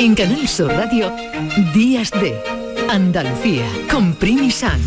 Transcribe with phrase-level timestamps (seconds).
[0.00, 1.12] En Canal Sur Radio,
[1.74, 2.34] Días de
[2.88, 4.80] Andalucía, con Primi San.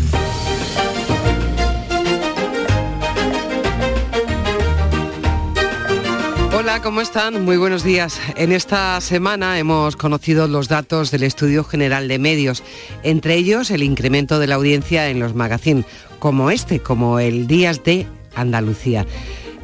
[6.52, 7.44] Hola, ¿cómo están?
[7.44, 8.20] Muy buenos días.
[8.34, 12.64] En esta semana hemos conocido los datos del Estudio General de Medios,
[13.04, 15.86] entre ellos el incremento de la audiencia en los magazines,
[16.18, 19.06] como este, como el Días de Andalucía.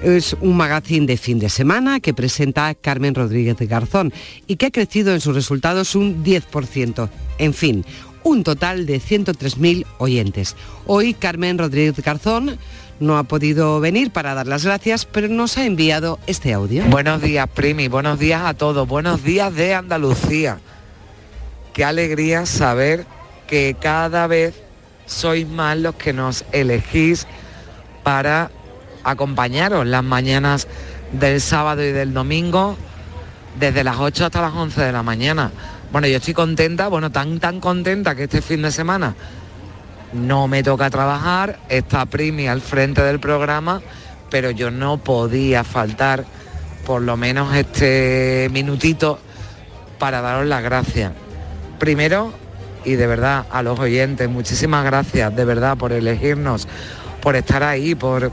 [0.03, 4.15] Es un magazine de fin de semana que presenta Carmen Rodríguez de Garzón
[4.47, 7.11] y que ha crecido en sus resultados un 10%.
[7.37, 7.85] En fin,
[8.23, 10.57] un total de 103.000 oyentes.
[10.87, 12.59] Hoy Carmen Rodríguez Garzón
[12.99, 16.85] no ha podido venir para dar las gracias, pero nos ha enviado este audio.
[16.87, 20.61] Buenos días, Primi, buenos días a todos, buenos días de Andalucía.
[21.75, 23.05] Qué alegría saber
[23.47, 24.55] que cada vez
[25.05, 27.27] sois más los que nos elegís
[28.03, 28.51] para
[29.05, 30.67] acompañaros las mañanas
[31.13, 32.77] del sábado y del domingo
[33.59, 35.51] desde las 8 hasta las 11 de la mañana.
[35.93, 39.15] Bueno, yo estoy contenta, bueno, tan tan contenta que este fin de semana
[40.13, 43.81] no me toca trabajar, está Primi al frente del programa,
[44.31, 46.25] pero yo no podía faltar
[46.87, 49.19] por lo menos este minutito
[49.99, 51.13] para daros las gracias.
[51.79, 52.33] Primero,
[52.85, 56.67] y de verdad a los oyentes, muchísimas gracias de verdad por elegirnos,
[57.21, 58.33] por estar ahí, por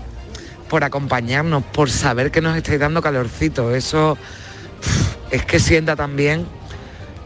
[0.69, 3.73] por acompañarnos, por saber que nos estáis dando calorcito.
[3.73, 4.17] Eso
[5.31, 6.45] es que sienta también,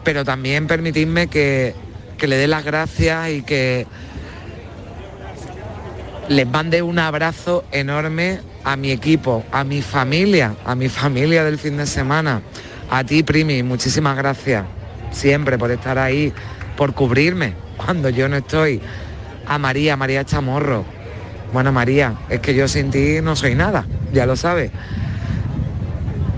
[0.04, 1.74] pero también permitidme que,
[2.18, 3.86] que le dé las gracias y que
[6.28, 11.58] les mande un abrazo enorme a mi equipo, a mi familia, a mi familia del
[11.58, 12.42] fin de semana,
[12.90, 14.64] a ti, Primi, muchísimas gracias
[15.10, 16.32] siempre por estar ahí,
[16.76, 18.80] por cubrirme cuando yo no estoy,
[19.46, 20.84] a María, María Chamorro,
[21.52, 24.70] bueno, María, es que yo sin ti no soy nada, ya lo sabes.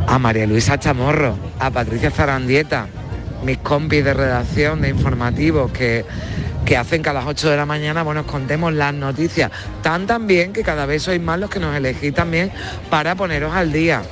[0.06, 2.88] A María Luisa Chamorro, a Patricia Zarandieta,
[3.44, 6.04] mis compis de redacción, de informativos, que,
[6.64, 9.50] que hacen que a las 8 de la mañana bueno, os contemos las noticias.
[9.82, 12.50] Tan también que cada vez sois más los que nos elegís también
[12.90, 14.02] para poneros al día.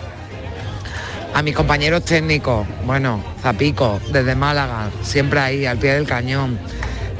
[1.34, 6.58] A mis compañeros técnicos, bueno, Zapico, desde Málaga, siempre ahí, al pie del cañón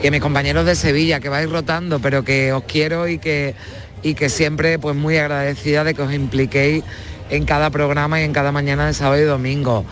[0.03, 3.55] y a mis compañeros de Sevilla, que vais rotando, pero que os quiero y que,
[4.03, 6.83] y que siempre pues muy agradecida de que os impliquéis
[7.31, 9.85] en cada programa y en cada mañana de sábado y domingo.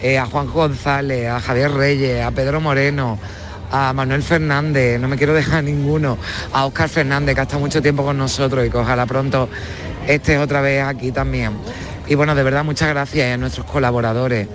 [0.00, 3.18] Eh, a Juan González, a Javier Reyes, a Pedro Moreno,
[3.70, 6.16] a Manuel Fernández, no me quiero dejar ninguno,
[6.52, 9.50] a Óscar Fernández, que ha estado mucho tiempo con nosotros y que ojalá pronto
[10.06, 11.52] estés otra vez aquí también.
[12.06, 14.48] Y bueno, de verdad muchas gracias a nuestros colaboradores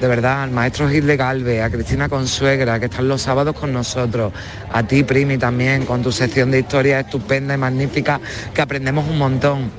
[0.00, 3.72] de verdad, al maestro Gil de Galve, a Cristina Consuegra, que están los sábados con
[3.72, 4.32] nosotros,
[4.72, 8.18] a ti, Primi, también, con tu sección de historia estupenda y magnífica,
[8.54, 9.70] que aprendemos un montón.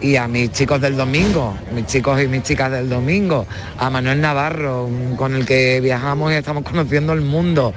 [0.00, 4.22] Y a mis chicos del domingo, mis chicos y mis chicas del domingo, a Manuel
[4.22, 7.74] Navarro, con el que viajamos y estamos conociendo el mundo,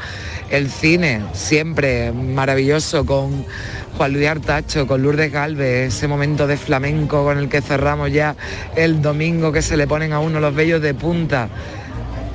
[0.50, 3.46] el cine, siempre maravilloso, con
[3.98, 8.36] Juan Luis Artacho, con Lourdes Galvez, ese momento de flamenco con el que cerramos ya
[8.76, 11.50] el domingo que se le ponen a uno los vellos de punta.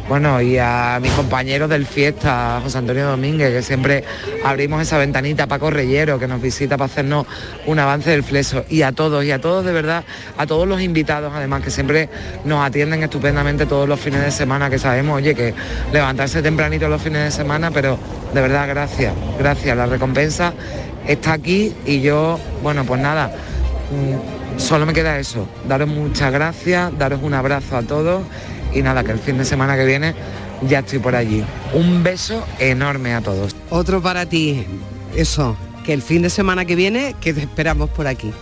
[0.08, 4.04] Bueno, y a mis compañeros del fiesta, José Antonio Domínguez, que siempre
[4.42, 7.26] abrimos esa ventanita, Paco Reyero, que nos visita para hacernos
[7.66, 8.64] un avance del fleso.
[8.70, 10.04] Y a todos, y a todos de verdad,
[10.38, 12.08] a todos los invitados, además, que siempre
[12.46, 15.52] nos atienden estupendamente todos los fines de semana, que sabemos, oye, que
[15.92, 17.98] levantarse tempranito los fines de semana, pero
[18.32, 19.76] de verdad, gracias, gracias.
[19.76, 20.54] La recompensa
[21.08, 23.32] está aquí y yo, bueno, pues nada,
[23.90, 28.22] mm, solo me queda eso, daros muchas gracias, daros un abrazo a todos
[28.72, 30.14] y nada, que el fin de semana que viene
[30.62, 31.44] ya estoy por allí.
[31.72, 33.56] Un beso enorme a todos.
[33.70, 34.66] Otro para ti,
[35.16, 38.32] eso, que el fin de semana que viene, que te esperamos por aquí.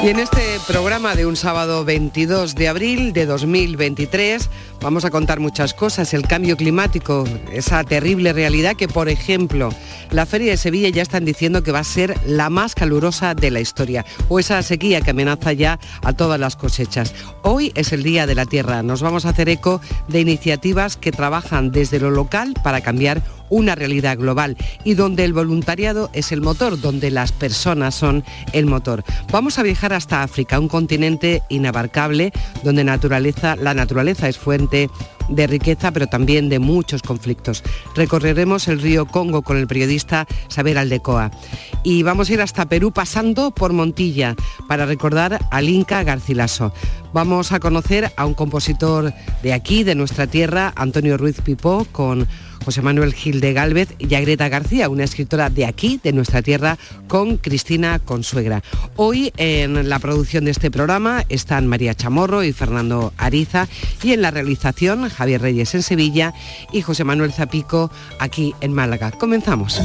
[0.00, 4.48] Y en este programa de un sábado 22 de abril de 2023
[4.80, 9.70] vamos a contar muchas cosas, el cambio climático, esa terrible realidad que, por ejemplo,
[10.12, 13.50] la Feria de Sevilla ya están diciendo que va a ser la más calurosa de
[13.50, 17.12] la historia, o esa sequía que amenaza ya a todas las cosechas.
[17.42, 21.10] Hoy es el Día de la Tierra, nos vamos a hacer eco de iniciativas que
[21.10, 26.40] trabajan desde lo local para cambiar una realidad global y donde el voluntariado es el
[26.40, 29.04] motor, donde las personas son el motor.
[29.32, 34.90] Vamos a viajar hasta África, un continente inabarcable donde naturaleza, la naturaleza es fuente
[35.28, 37.62] de riqueza, pero también de muchos conflictos.
[37.94, 41.30] Recorreremos el río Congo con el periodista Saber Aldecoa.
[41.82, 44.34] Y vamos a ir hasta Perú pasando por Montilla
[44.66, 46.72] para recordar al Inca Garcilaso.
[47.12, 49.12] Vamos a conocer a un compositor
[49.42, 52.26] de aquí, de nuestra tierra, Antonio Ruiz Pipó, con
[52.68, 56.42] José Manuel Gil de Galvez y a Greta García, una escritora de aquí, de nuestra
[56.42, 56.76] tierra,
[57.06, 58.62] con Cristina Consuegra.
[58.96, 63.68] Hoy en la producción de este programa están María Chamorro y Fernando Ariza
[64.02, 66.34] y en la realización Javier Reyes en Sevilla
[66.70, 69.12] y José Manuel Zapico aquí en Málaga.
[69.12, 69.80] Comenzamos.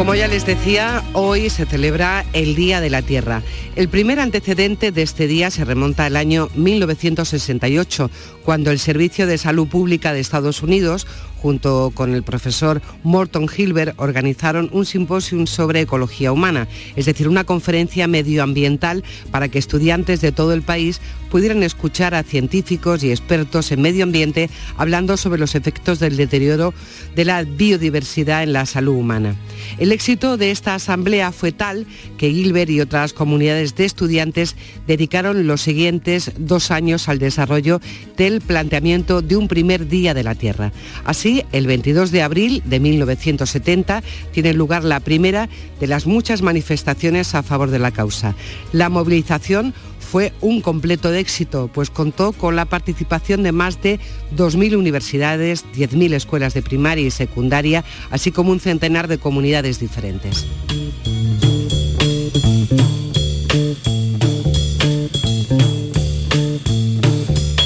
[0.00, 3.42] Como ya les decía, hoy se celebra el Día de la Tierra.
[3.76, 8.10] El primer antecedente de este día se remonta al año 1968,
[8.50, 11.06] cuando el Servicio de Salud Pública de Estados Unidos
[11.40, 17.44] junto con el profesor Morton Hilbert, organizaron un simposio sobre ecología humana, es decir, una
[17.44, 21.00] conferencia medioambiental para que estudiantes de todo el país
[21.30, 26.74] pudieran escuchar a científicos y expertos en medio ambiente hablando sobre los efectos del deterioro
[27.14, 29.36] de la biodiversidad en la salud humana.
[29.78, 31.86] El éxito de esta asamblea fue tal
[32.18, 34.56] que Gilbert y otras comunidades de estudiantes
[34.86, 37.80] dedicaron los siguientes dos años al desarrollo
[38.16, 40.72] del planteamiento de un primer día de la Tierra.
[41.04, 44.02] Así, el 22 de abril de 1970
[44.32, 45.48] tiene lugar la primera
[45.78, 48.34] de las muchas manifestaciones a favor de la causa.
[48.72, 49.74] La movilización
[50.10, 54.00] fue un completo éxito, pues contó con la participación de más de
[54.36, 60.46] 2.000 universidades, 10.000 escuelas de primaria y secundaria, así como un centenar de comunidades diferentes.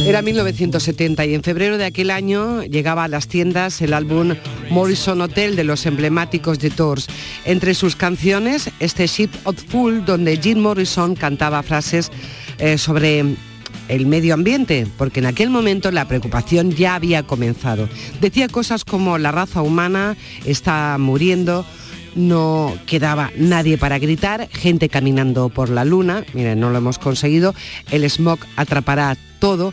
[0.07, 4.35] Era 1970 y en febrero de aquel año llegaba a las tiendas el álbum
[4.69, 7.07] Morrison Hotel de los emblemáticos de Tours.
[7.47, 12.13] Entre sus canciones, este Ship of Fool, donde Jim Morrison cantaba frases
[12.59, 13.25] eh, sobre
[13.89, 17.89] el medio ambiente, porque en aquel momento la preocupación ya había comenzado.
[18.21, 21.65] Decía cosas como la raza humana está muriendo,
[22.15, 27.55] no quedaba nadie para gritar, gente caminando por la luna, miren, no lo hemos conseguido,
[27.91, 29.73] el smog atrapará todo,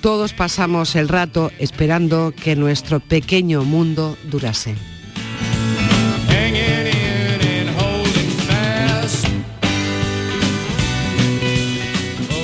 [0.00, 4.89] todos pasamos el rato esperando que nuestro pequeño mundo durase.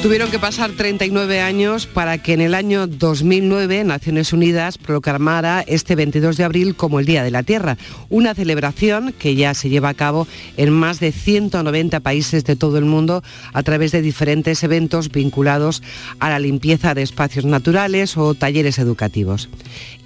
[0.06, 5.96] Tuvieron que pasar 39 años para que en el año 2009 Naciones Unidas proclamara este
[5.96, 7.76] 22 de abril como el Día de la Tierra,
[8.08, 12.78] una celebración que ya se lleva a cabo en más de 190 países de todo
[12.78, 15.82] el mundo a través de diferentes eventos vinculados
[16.20, 19.48] a la limpieza de espacios naturales o talleres educativos.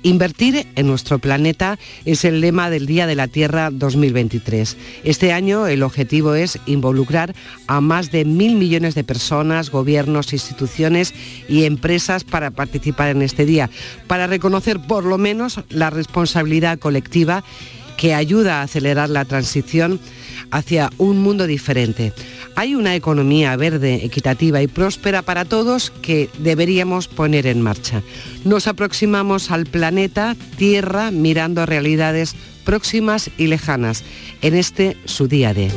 [0.02, 4.78] Invertir en nuestro planeta es el lema del Día de la Tierra 2023.
[5.04, 7.34] Este año el objetivo es involucrar
[7.66, 9.89] a más de mil millones de personas, gobiernos,
[10.32, 11.14] instituciones
[11.48, 13.70] y empresas para participar en este día,
[14.06, 17.44] para reconocer por lo menos la responsabilidad colectiva
[17.96, 20.00] que ayuda a acelerar la transición
[20.50, 22.12] hacia un mundo diferente.
[22.56, 28.02] Hay una economía verde, equitativa y próspera para todos que deberíamos poner en marcha.
[28.44, 32.34] Nos aproximamos al planeta Tierra mirando realidades
[32.64, 34.02] próximas y lejanas
[34.42, 35.70] en este su día de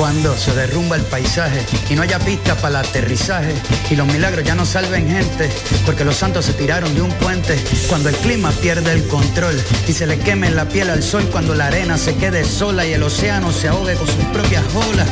[0.00, 3.52] cuando se derrumba el paisaje y no haya pista para el aterrizaje
[3.90, 5.50] y los milagros ya no salven gente
[5.84, 9.92] porque los santos se tiraron de un puente cuando el clima pierde el control y
[9.92, 13.02] se le queme la piel al sol cuando la arena se quede sola y el
[13.02, 15.10] océano se ahogue con sus propias olas.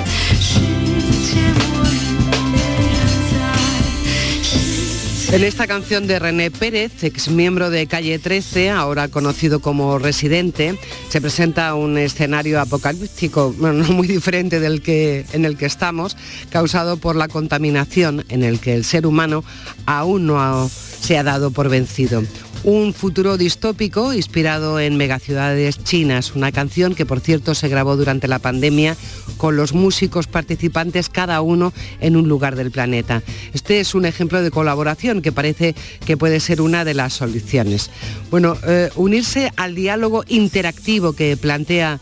[5.31, 10.79] En esta canción de René Pérez, ex miembro de Calle 13, ahora conocido como Residente,
[11.11, 16.17] se presenta un escenario apocalíptico, no muy diferente del que en el que estamos,
[16.49, 19.45] causado por la contaminación en el que el ser humano
[19.85, 22.23] aún no se ha dado por vencido
[22.65, 28.29] un futuro distópico inspirado en megaciudades chinas, una canción que por cierto se grabó durante
[28.29, 28.97] la pandemia
[29.37, 33.23] con los músicos participantes cada uno en un lugar del planeta.
[33.53, 35.75] Este es un ejemplo de colaboración que parece
[36.05, 37.91] que puede ser una de las soluciones.
[38.31, 41.99] Bueno, eh, unirse al diálogo interactivo que plantea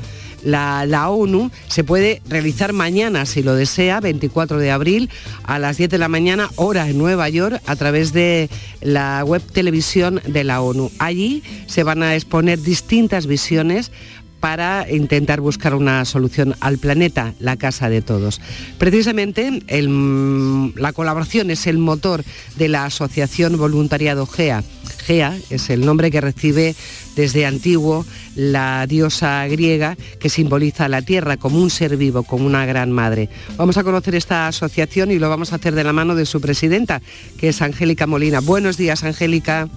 [0.47, 5.11] la, ONU se puede realizar mañana, si lo desea, 24 de abril,
[5.43, 8.49] a las 10 de la mañana, hora en Nueva York, a través de
[8.81, 10.91] la web televisión de la ONU.
[10.99, 13.91] Allí se van a exponer distintas visiones
[14.41, 18.41] para intentar buscar una solución al planeta, la casa de todos.
[18.79, 19.63] Precisamente
[20.77, 22.25] la colaboración es el motor
[22.57, 24.63] de la Asociación Voluntariado GEA.
[25.05, 26.75] GEA es el nombre que recibe
[27.15, 32.67] desde antiguo la diosa griega que simboliza la tierra como un ser vivo, como una
[32.67, 33.31] gran madre.
[33.57, 36.41] Vamos a conocer esta asociación y lo vamos a hacer de la mano de su
[36.41, 37.01] presidenta,
[37.39, 38.41] que es Angélica Molina.
[38.41, 39.69] Buenos días, Angélica.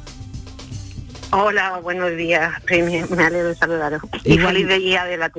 [1.32, 4.02] Hola, buenos días, Me alegro de saludaros.
[4.24, 5.32] Y feliz día de la,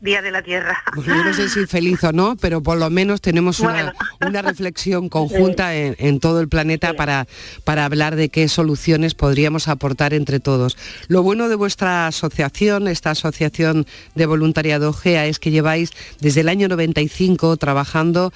[0.00, 0.82] día de la Tierra.
[0.94, 3.94] Pues no sé si feliz o no, pero por lo menos tenemos una,
[4.42, 7.28] reflexión conjunta en, todo el planeta para,
[7.62, 10.76] para hablar de qué soluciones podríamos aportar entre todos.
[11.06, 13.86] Lo bueno de vuestra asociación, esta asociación
[14.16, 18.32] de voluntariado GEA, es que lleváis desde el año 95 trabajando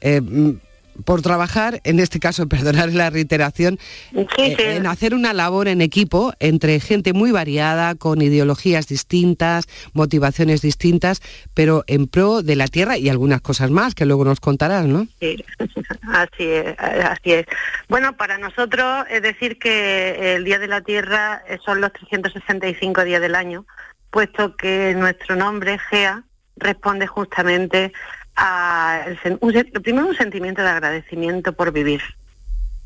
[0.00, 0.22] eh,
[1.04, 3.78] por trabajar, en este caso, perdonar la reiteración,
[4.38, 10.62] eh, en hacer una labor en equipo entre gente muy variada, con ideologías distintas, motivaciones
[10.62, 11.20] distintas,
[11.54, 15.06] pero en pro de la tierra y algunas cosas más que luego nos contarás, ¿no?
[15.20, 15.44] Sí,
[16.12, 17.46] así es, así es.
[17.88, 23.20] Bueno, para nosotros es decir que el Día de la Tierra son los 365 días
[23.20, 23.66] del año,
[24.10, 26.24] puesto que nuestro nombre, GEA,
[26.56, 27.92] responde justamente
[28.36, 32.02] lo primero un sentimiento de agradecimiento por vivir,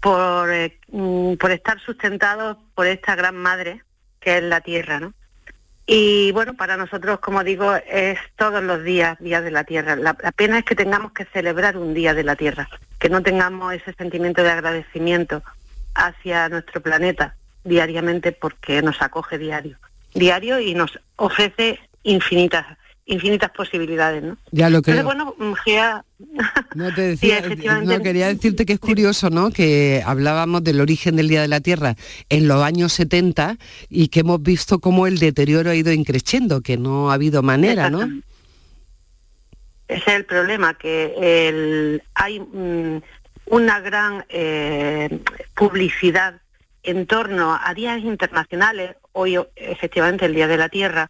[0.00, 3.82] por, eh, mm, estar sustentados por esta gran madre
[4.20, 5.14] que es la tierra, ¿no?
[5.86, 9.96] Y bueno, para nosotros, como digo, es todos los días días de la tierra.
[9.96, 12.68] La, pena es que tengamos que celebrar un día de la tierra,
[13.00, 15.42] que no tengamos ese sentimiento de agradecimiento
[15.94, 19.78] hacia nuestro planeta diariamente porque nos acoge diario,
[20.14, 22.66] diario y nos ofrece infinitas
[23.10, 24.38] infinitas posibilidades, ¿no?
[24.52, 25.04] Ya lo creo.
[25.04, 25.54] bueno, mm.
[26.74, 27.42] No te decía,
[27.82, 29.50] no, quería decirte que es curioso, ¿no?
[29.50, 31.96] Que hablábamos del origen del Día de la Tierra
[32.28, 33.56] en los años 70
[33.88, 37.90] y que hemos visto cómo el deterioro ha ido increciendo, que no ha habido manera,
[37.90, 38.02] ¿no?
[39.88, 43.02] Ese es el problema, que el, hay mm,
[43.46, 45.20] una gran eh,
[45.56, 46.40] publicidad
[46.84, 51.08] en torno a días internacionales, hoy efectivamente el Día de la Tierra,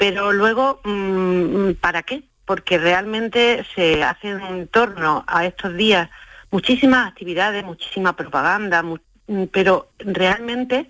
[0.00, 2.22] pero luego, mm, ¿para qué?
[2.46, 6.08] Porque realmente se hacen en torno a estos días
[6.50, 10.88] muchísimas actividades, muchísima propaganda, mm, pero realmente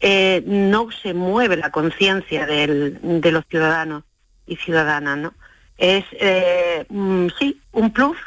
[0.00, 4.02] eh, no se mueve la conciencia de los ciudadanos
[4.48, 5.34] y ciudadanas, ¿no?
[5.78, 8.18] Es, eh, mm, sí, un plus,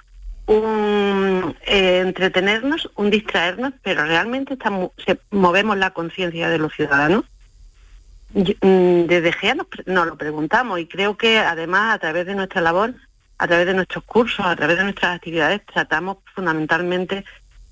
[0.46, 4.92] un eh, entretenernos, un distraernos, pero realmente estamos,
[5.32, 7.25] movemos la conciencia de los ciudadanos.
[8.34, 12.96] Mm, desde GEA nos, lo preguntamos y creo que además a través de nuestra labor,
[13.38, 17.25] a través de nuestros cursos, a través de nuestras actividades, tratamos fundamentalmente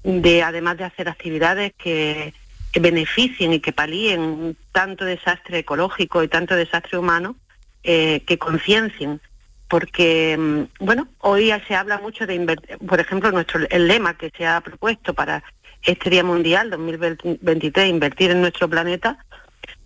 [0.04, 2.34] de, además de hacer actividades que,
[2.80, 7.36] beneficien y que palíen tanto desastre ecológico y tanto desastre humano,
[7.84, 9.20] eh, que conciencien.
[9.68, 12.40] Porque, mm, bueno, hoy se habla mucho de
[12.88, 15.44] por ejemplo, nuestro, el lema que se ha propuesto para
[15.84, 19.18] este Día Mundial 2023, invertir en nuestro planeta,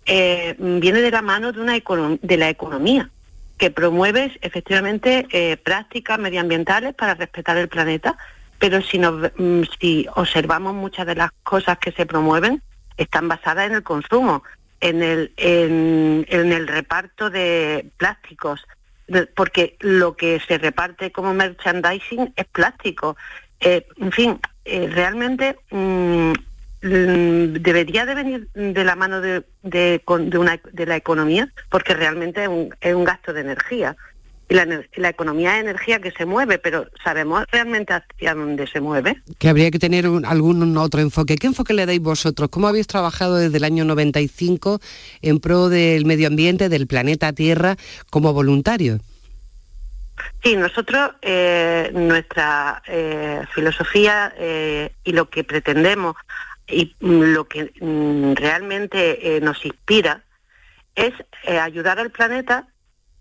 [0.06, 3.10] eh, viene de la mano de, una de la economía,
[3.58, 8.16] que promueve efectivamente eh, prácticas medioambientales para respetar el planeta,
[8.58, 12.62] pero si, mm, si observamos muchas de las cosas que se promueven,
[12.96, 14.42] están basadas en el consumo,
[14.80, 18.64] en el, en, el reparto de plásticos,
[19.34, 23.16] porque lo que se reparte como merchandising es plástico.
[23.60, 26.32] Eh, en fin, realmente mm, Mm,
[26.86, 30.02] debería de venir de la mano de, de,
[30.38, 33.96] una, de la economía porque realmente es un, es un gasto de energía.
[34.48, 34.64] Y la,
[34.94, 39.20] la, economía es energía que se mueve, pero ¿sabemos realmente hacia dónde se mueve?
[39.38, 41.34] Que habría que tener algún otro enfoque.
[41.34, 42.48] ¿Qué enfoque le dais vosotros?
[42.48, 44.78] ¿Cómo habéis trabajado desde el año 95
[45.22, 47.76] en pro del medio ambiente, del planeta Tierra,
[48.08, 49.00] como voluntario?
[50.42, 56.14] Sí, nosotros, eh, nuestra eh, filosofía eh, y lo que pretendemos
[56.68, 60.24] y lo que mm, realmente eh, nos inspira
[60.94, 61.12] es
[61.44, 62.66] eh, ayudar al planeta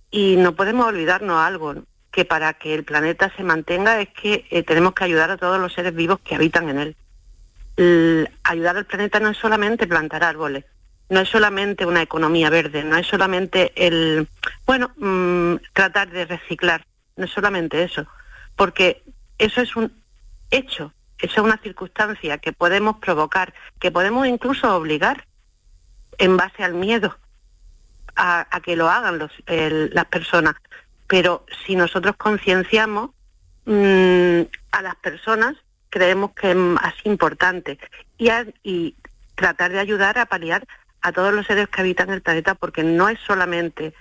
[0.09, 1.75] y no podemos olvidarnos algo,
[2.11, 5.59] que para que el planeta se mantenga es que eh, tenemos que ayudar a todos
[5.59, 8.29] los seres vivos que habitan en él.
[8.43, 10.63] ayudar al planeta no es solamente plantar árboles,
[11.09, 14.27] no es solamente una economía verde, no es solamente el,
[14.65, 16.85] bueno, mm, tratar de reciclar,
[17.17, 18.07] no es solamente eso,
[18.55, 19.03] porque
[19.37, 19.91] eso es un
[20.49, 25.25] hecho, esa es una circunstancia que podemos provocar, que podemos incluso obligar
[26.17, 27.15] en base al miedo
[28.15, 30.55] a, que lo hagan las personas.
[31.07, 33.11] Pero si nosotros concienciamos
[33.65, 34.41] mm,
[34.71, 35.55] a las personas,
[35.89, 37.77] creemos que es más importante.
[38.17, 38.29] Y,
[38.63, 38.95] y
[39.35, 40.65] tratar de ayudar a paliar
[41.01, 43.93] a todos los seres que habitan el planeta, porque no es solamente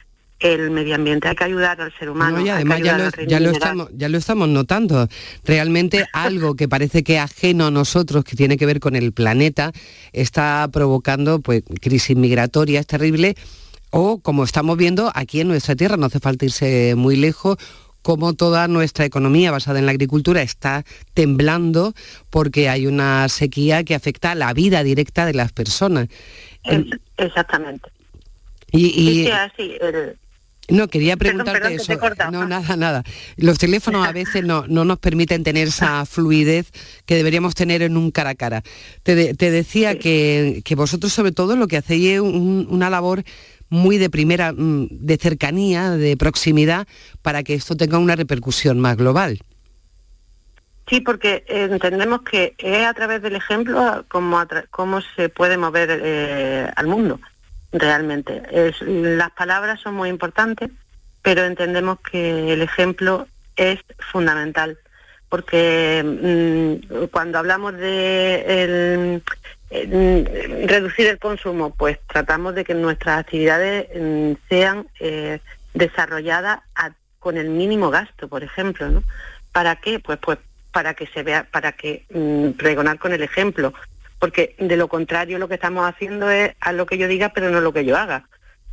[0.45, 2.39] el medio ambiente, hay que ayudar al ser humano.
[2.41, 2.99] y además ya
[3.41, 5.09] lo, estamos, ya lo estamos notando.
[5.43, 9.73] Realmente algo que parece que ajeno a nosotros, que tiene que ver con el planeta,
[10.13, 13.37] está provocando pues crisis migratorias terribles
[13.91, 17.57] o como estamos viendo aquí en nuestra tierra, no hace falta irse muy lejos,
[18.03, 20.85] cómo toda nuestra economía basada en la agricultura está
[21.15, 21.95] temblando
[22.29, 26.09] porque hay una sequía que afecta a la vida directa de las personas.
[27.17, 27.89] exactamente.
[28.73, 29.29] Y,
[30.69, 31.93] no, quería preguntarte eso.
[32.31, 33.03] No, nada, nada.
[33.37, 36.71] Los teléfonos a veces no, no, nos permiten tener esa fluidez
[37.07, 38.63] que deberíamos tener en un cara a cara.
[39.03, 43.25] Te, decía que, vosotros sobre todo lo que hacéis es una labor
[43.69, 46.87] muy de primera, mm, de cercanía, de proximidad,
[47.23, 49.41] para que esto tenga una repercusión más global.
[50.89, 56.71] Sí, porque entendemos que es a través del ejemplo cómo, cómo se puede mover eh,
[56.77, 57.19] al mundo
[57.75, 58.43] realmente.
[58.81, 60.71] las palabras son muy importantes,
[61.23, 63.27] pero entendemos que el ejemplo
[63.57, 63.81] es
[64.13, 64.79] fundamental,
[65.29, 69.21] porque mm, cuando hablamos de
[70.67, 75.41] reducir el consumo, pues tratamos de que nuestras actividades mm, sean eh,
[75.75, 76.61] desarrolladas
[77.19, 79.03] con el mínimo gasto, por ejemplo, ¿no?
[79.51, 79.99] ¿Para qué?
[79.99, 80.39] Pues, pues
[80.73, 83.73] para que se vea, para que mm, pregonar con el ejemplo,
[84.25, 87.51] porque de lo contrario lo que estamos haciendo es a lo que yo diga, pero
[87.51, 88.27] no lo que yo haga.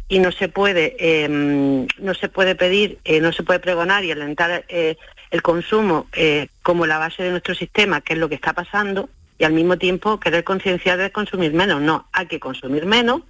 [0.08, 4.14] Y no se puede, em, no se puede pedir, eh, no se puede pregonar y
[4.14, 4.96] alentar eh,
[5.30, 9.10] el consumo eh, como la base de nuestro sistema, que es lo que está pasando,
[9.38, 11.82] y al mismo tiempo querer concienciar de consumir menos.
[11.82, 13.24] No, hay que consumir menos,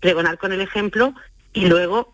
[0.00, 1.14] pregonar con el ejemplo
[1.52, 2.12] y luego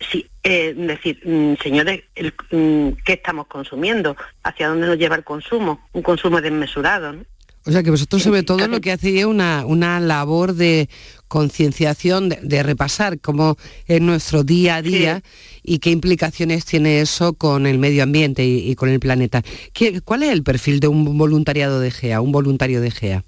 [0.00, 2.02] sí, decir, mm, señores,
[2.50, 4.16] mm, ¿qué estamos consumiendo?
[4.42, 5.80] ¿Hacia dónde nos lleva el consumo?
[5.92, 7.24] Un consumo desmesurado, ¿no?
[7.68, 10.88] O sea que vosotros sobre todo lo que hacéis es una, una labor de
[11.26, 15.22] concienciación, de, repasar cómo es nuestro día a día
[15.62, 19.42] y qué implicaciones tiene eso con el medio ambiente y, con el planeta.
[19.74, 23.24] ¿Qué, ¿Cuál es el perfil de un voluntariado de GEA, un voluntario de GEA?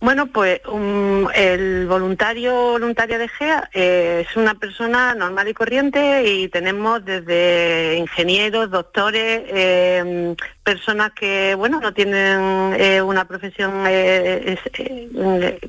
[0.00, 0.62] Bueno, pues
[1.34, 7.96] el voluntario voluntaria de GEA eh, es una persona normal y corriente y tenemos desde
[7.98, 13.84] ingenieros, doctores, eh, personas que bueno no tienen eh, una profesión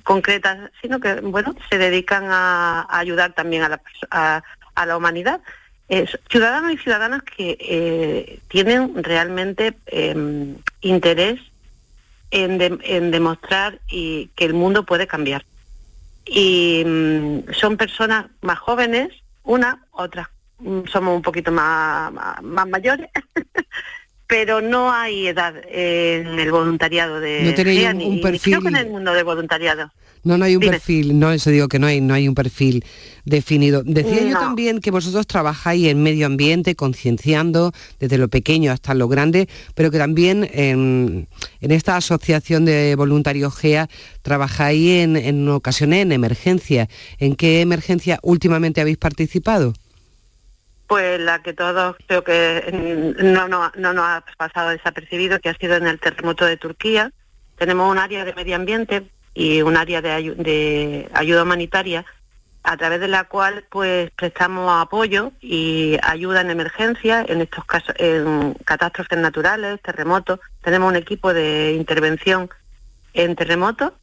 [0.03, 4.43] concreta, sino que bueno se dedican a, ayudar también a la,
[4.75, 5.41] a la humanidad.
[6.29, 9.75] ciudadanos y ciudadanas que tienen realmente
[10.79, 11.50] interés
[12.31, 15.45] en, demostrar y que el mundo puede cambiar.
[16.25, 19.09] Y mm, son personas más jóvenes,
[19.43, 20.27] una, otras
[20.59, 22.11] mm, somos un poquito más,
[22.41, 23.09] más, mayores,
[24.27, 28.67] pero no hay edad en el voluntariado de no tenéis un, perfil...
[28.67, 29.91] en el mundo del voluntariado.
[30.23, 32.85] No, no hay un perfil, no, eso digo que no hay, no hay un perfil
[33.25, 33.81] definido.
[33.83, 39.07] Decía yo también que vosotros trabajáis en medio ambiente, concienciando desde lo pequeño hasta lo
[39.07, 41.27] grande, pero que también en,
[41.59, 43.89] esta asociación de voluntarios GEA
[44.21, 46.87] trabajáis en, en ocasiones en emergencia.
[47.17, 49.73] ¿En qué emergencia últimamente habéis participado?
[50.85, 55.55] Pues la que todos creo que no, no, no nos ha pasado desapercibido, que ha
[55.55, 57.11] sido en el terremoto de Turquía.
[57.57, 62.05] Tenemos un área de medio ambiente y un área de, ayuda humanitaria
[62.63, 67.95] a través de la cual pues prestamos apoyo y ayuda en emergencia en estos casos
[67.97, 70.39] en catástrofes naturales terremotos.
[70.61, 72.49] Tenemos un equipo de intervención
[73.13, 73.93] en terremotos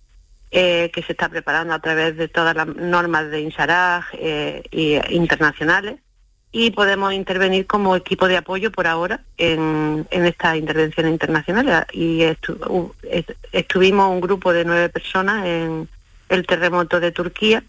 [0.51, 4.63] eh, que se está preparando a través de todas las normas de INSARAG eh,
[5.11, 6.01] internacionales
[6.51, 11.85] y podemos intervenir como equipo de apoyo por ahora en, en estas intervenciones internacionales.
[11.93, 12.23] Y
[13.53, 15.89] estuvimos un grupo de nueve personas en
[16.29, 17.63] el terremoto de Turquía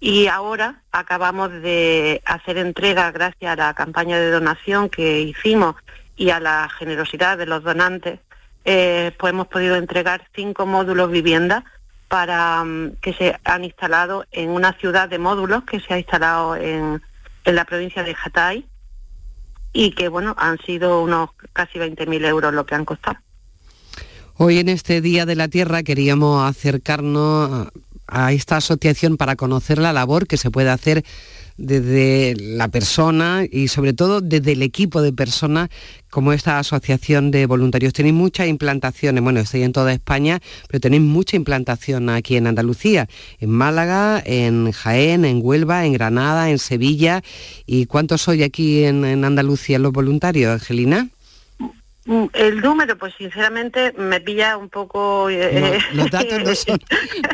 [0.00, 5.76] y ahora acabamos de hacer entrega gracias a la campaña de donación que hicimos
[6.16, 8.20] y a la generosidad de los donantes,
[8.66, 11.64] eh, pues hemos podido entregar cinco módulos vivienda
[12.08, 16.54] para mm, que se han instalado en una ciudad de módulos que se ha instalado
[16.56, 17.00] en
[17.44, 18.66] en la provincia de Hatay
[19.72, 23.18] y que, bueno, han sido unos casi 20.000 euros lo que han costado.
[24.36, 27.68] Hoy en este Día de la Tierra queríamos acercarnos
[28.06, 31.04] a esta asociación para conocer la labor que se puede hacer
[31.56, 35.68] desde la persona y sobre todo desde el equipo de personas
[36.10, 37.92] como esta asociación de voluntarios.
[37.92, 43.08] Tenéis muchas implantaciones, bueno, estoy en toda España, pero tenéis mucha implantación aquí en Andalucía,
[43.38, 47.22] en Málaga, en Jaén, en Huelva, en Granada, en Sevilla.
[47.66, 51.08] ¿Y cuántos soy aquí en, en Andalucía los voluntarios, Angelina?
[52.06, 55.30] Mm, el número, pues sinceramente me pilla un poco...
[55.30, 56.66] Eh, los datos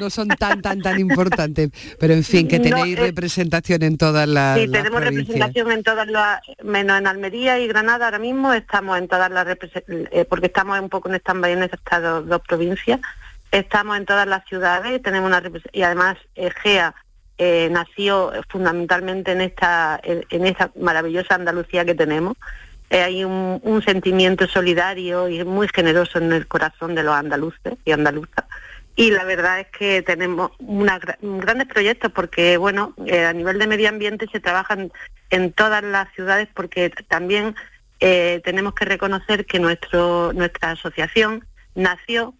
[0.01, 4.29] no son, tan, tan, tan importantes, pero en fin, que tenéis eh, representación en todas
[4.29, 6.41] las Sí, tenemos representación en todas las...
[6.63, 9.47] menos en Almería y Granada ahora mismo, estamos en todas las...
[9.89, 13.01] Eh, porque estamos un poco en stand en estas dos, provincias,
[13.51, 16.95] estamos en todas las ciudades, tenemos una y además EGEA
[17.43, 22.37] eh, nació fundamentalmente en esta, en, esta maravillosa Andalucía que tenemos.
[22.91, 27.93] Eh, hay un, sentimiento solidario y muy generoso en el corazón de los andaluces y
[27.93, 28.45] andaluzas.
[28.97, 33.69] Y la verdad es que tenemos una, grandes proyectos porque, bueno, eh, a nivel de
[33.69, 34.93] medio ambiente se trabajan
[35.31, 37.55] en todas las ciudades porque también
[38.01, 42.35] tenemos que reconocer que nuestro, nuestra asociación nació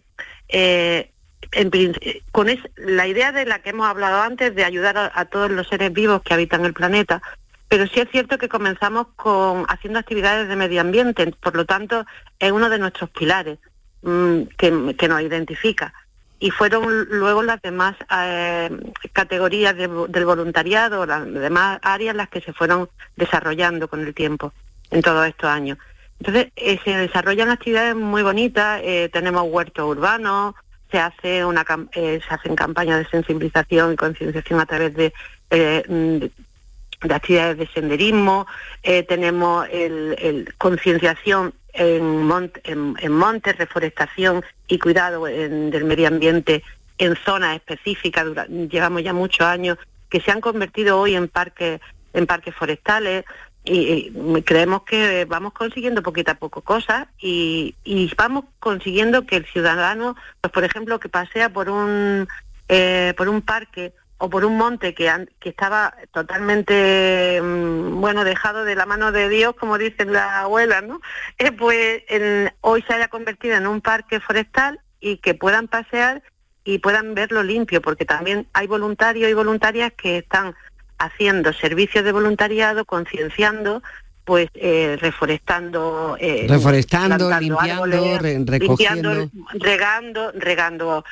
[2.31, 5.93] con la idea de la que hemos hablado antes de ayudar a, todos los seres
[5.93, 7.21] vivos que habitan el planeta,
[7.71, 12.05] pero sí es cierto que comenzamos con haciendo actividades de medio ambiente, por lo tanto
[12.37, 13.59] es uno de nuestros pilares
[14.01, 15.93] mm, que, nos identifica.
[16.37, 18.69] Y fueron luego las demás eh,
[19.13, 24.51] categorías del voluntariado, las demás áreas las que se fueron desarrollando con el tiempo
[24.89, 25.77] en todos estos años.
[26.19, 30.55] Entonces, eh, se desarrollan actividades muy bonitas, eh, tenemos huertos urbanos,
[30.91, 35.13] se hace una eh, se hacen campañas de sensibilización y concienciación a través de,
[35.51, 36.25] eh, mm,
[37.01, 38.47] de actividades de senderismo,
[38.83, 42.29] eh, tenemos el, concienciación en,
[42.63, 46.63] en, montes, reforestación y cuidado del medio ambiente
[46.97, 48.27] en zonas específicas.
[48.47, 49.77] llevamos ya muchos años
[50.09, 51.79] que se han convertido hoy en parques
[52.13, 53.25] en parques forestales
[53.63, 54.11] y,
[54.43, 57.75] creemos que vamos consiguiendo poquito a poco cosas y,
[58.17, 62.27] vamos consiguiendo que el ciudadano, pues por ejemplo, que pasea por un
[62.67, 68.63] eh, por un parque o por un monte que, que estaba totalmente mm, bueno dejado
[68.63, 71.01] de la mano de Dios, como dicen las abuelas, ¿no?
[71.39, 72.03] Eh, pues
[72.61, 76.21] hoy se haya convertido en un parque forestal y que puedan pasear
[76.63, 80.53] y puedan verlo limpio, porque también hay voluntarios y voluntarias que están
[80.99, 83.81] haciendo servicios de voluntariado, concienciando,
[84.23, 91.05] pues eh, reforestando, eh, reforestando, limpiando, recogiendo, regando, regando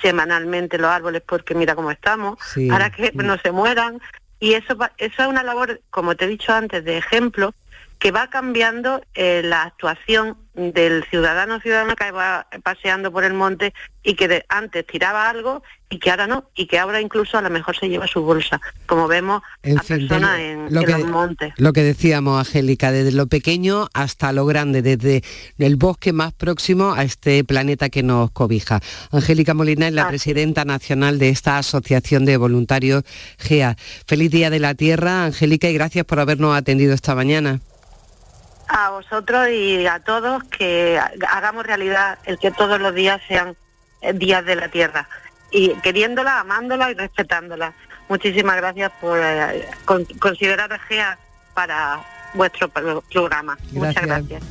[0.00, 4.00] semanalmente los árboles porque mira cómo estamos, para que no se mueran.
[4.40, 7.54] Y eso, eso es una labor, como te he dicho antes, de ejemplo
[8.02, 13.72] que va cambiando eh, la actuación del ciudadano ciudadana que va paseando por el monte
[14.02, 17.48] y que antes tiraba algo y que ahora no, y que ahora incluso a lo
[17.48, 21.52] mejor se lleva su bolsa, como vemos a personas en, lo que, los montes.
[21.58, 25.22] Lo que decíamos, Angélica, desde lo pequeño hasta lo grande, desde
[25.58, 28.80] el bosque más próximo a este planeta que nos cobija.
[29.12, 33.04] Angélica Molina es la presidenta nacional de esta Asociación de Voluntarios
[33.38, 33.76] GEA.
[34.08, 37.60] Feliz Día de la Tierra, Angélica, y gracias por habernos atendido esta mañana
[38.72, 43.54] a vosotros y a todos que hagamos realidad el que todos los días sean
[44.00, 45.06] eh, días de la tierra
[45.50, 47.74] y queriéndola, amándola y respetándola.
[48.08, 49.68] Muchísimas gracias por eh,
[50.18, 51.18] considerar a GEA
[51.54, 52.00] para
[52.34, 53.58] vuestro programa.
[53.72, 54.42] Muchas gracias.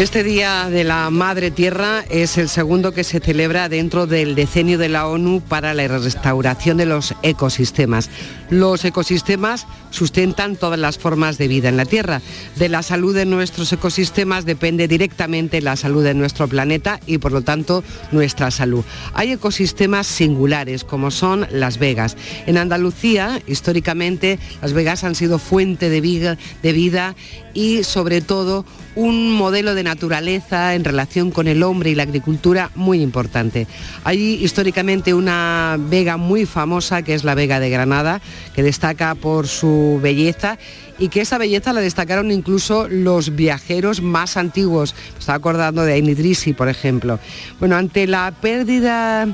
[0.00, 4.78] Este Día de la Madre Tierra es el segundo que se celebra dentro del decenio
[4.78, 8.08] de la ONU para la restauración de los ecosistemas.
[8.48, 12.22] Los ecosistemas sustentan todas las formas de vida en la Tierra.
[12.56, 17.32] De la salud de nuestros ecosistemas depende directamente la salud de nuestro planeta y por
[17.32, 18.86] lo tanto nuestra salud.
[19.12, 22.16] Hay ecosistemas singulares como son Las Vegas.
[22.46, 27.14] En Andalucía, históricamente, Las Vegas han sido fuente de vida,
[27.52, 32.70] y sobre todo un modelo de naturaleza en relación con el hombre y la agricultura
[32.74, 33.66] muy importante.
[34.04, 38.20] Hay históricamente una vega muy famosa que es la Vega de Granada,
[38.54, 40.58] que destaca por su belleza
[40.98, 44.94] y que esa belleza la destacaron incluso los viajeros más antiguos.
[45.14, 47.18] Me estaba acordando de Ainidrisi, por ejemplo.
[47.58, 49.26] Bueno, ante la pérdida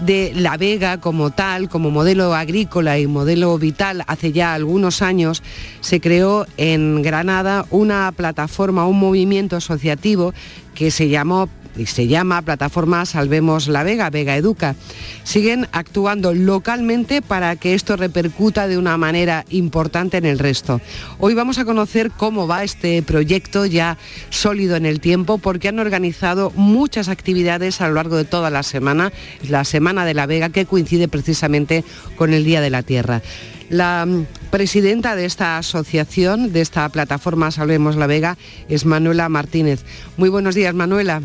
[0.00, 4.04] de La Vega como tal, como modelo agrícola y modelo vital.
[4.06, 5.42] Hace ya algunos años,
[5.80, 10.32] se creó en Granada una plataforma, un movimiento asociativo
[10.74, 11.48] que se llamó
[11.78, 14.74] y se llama Plataforma Salvemos la Vega, Vega Educa.
[15.22, 20.80] Siguen actuando localmente para que esto repercuta de una manera importante en el resto.
[21.18, 23.96] Hoy vamos a conocer cómo va este proyecto ya
[24.30, 28.62] sólido en el tiempo porque han organizado muchas actividades a lo largo de toda la
[28.62, 29.12] semana,
[29.48, 31.84] la Semana de la Vega que coincide precisamente
[32.16, 33.22] con el Día de la Tierra.
[33.70, 38.38] La mm, presidenta de esta asociación, de esta plataforma Salvemos la Vega,
[38.68, 39.84] es Manuela Martínez.
[40.16, 41.22] Muy buenos días, Manuela.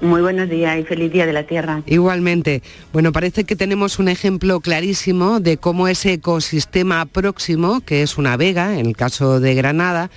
[0.00, 1.82] Muy buenos días y feliz Día de la Tierra.
[1.84, 2.62] Igualmente.
[2.90, 8.38] Bueno, parece que tenemos un ejemplo clarísimo de cómo ese ecosistema próximo, que es una
[8.38, 10.10] vega, en el caso de Granada,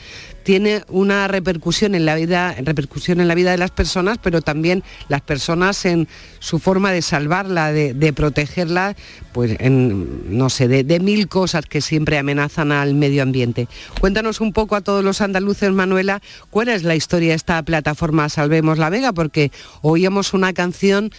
[0.43, 4.83] tiene una repercusión en la vida, repercusión en la vida de las personas, pero también
[5.07, 6.07] las personas en
[6.39, 8.95] su forma de salvarla, de, protegerla,
[9.31, 13.67] pues en, no sé, de, mil cosas que siempre amenazan al medio ambiente.
[13.99, 18.29] Cuéntanos un poco a todos los andaluces, Manuela, cuál es la historia de esta plataforma
[18.29, 21.11] Salvemos la Vega, porque oíamos una canción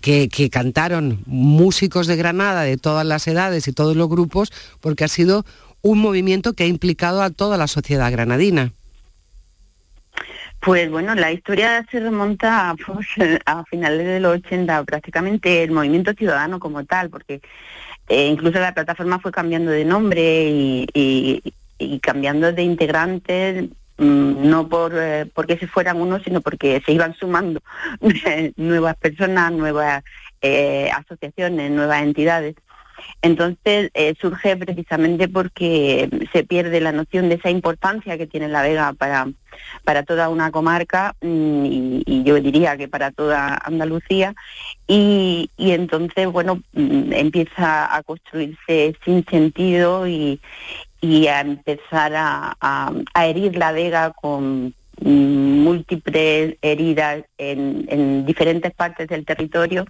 [0.00, 5.04] que, que, cantaron músicos de Granada de todas las edades y todos los grupos, porque
[5.04, 5.44] ha sido
[5.80, 8.72] un movimiento que ha implicado a toda la sociedad granadina.
[10.62, 13.08] Pues bueno, la historia se remonta pues,
[13.46, 17.40] a finales de los 80, prácticamente el movimiento ciudadano como tal, porque
[18.08, 20.48] eh, incluso la plataforma fue cambiando de nombre
[20.94, 21.52] y,
[22.00, 23.70] cambiando de integrantes,
[24.02, 27.60] no por eh, porque se fueran unos, sino porque se iban sumando
[28.56, 30.02] nuevas personas, nuevas
[30.40, 32.56] eh, asociaciones, nuevas entidades.
[33.20, 38.62] Entonces eh, surge precisamente porque se pierde la noción de esa importancia que tiene la
[38.62, 39.28] Vega para,
[39.84, 44.34] para toda una comarca mm, y, yo diría que para toda Andalucía
[44.86, 50.40] y, entonces bueno mm, empieza a construirse sin sentido y,
[51.02, 59.84] a empezar a herir la Vega con múltiples heridas en, diferentes partes del territorio,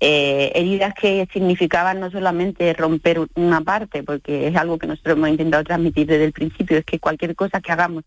[0.00, 5.30] eh, heridas que significaban no solamente romper una parte, porque es algo que nosotros hemos
[5.30, 8.04] intentado transmitir desde el principio, es que cualquier cosa que hagamos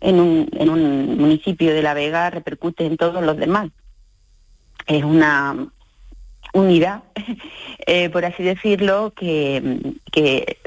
[0.00, 3.70] en un, en un municipio de La Vega repercute en todos los demás.
[4.86, 5.68] Es una
[6.52, 7.02] unidad,
[7.86, 9.96] eh, por así decirlo, que,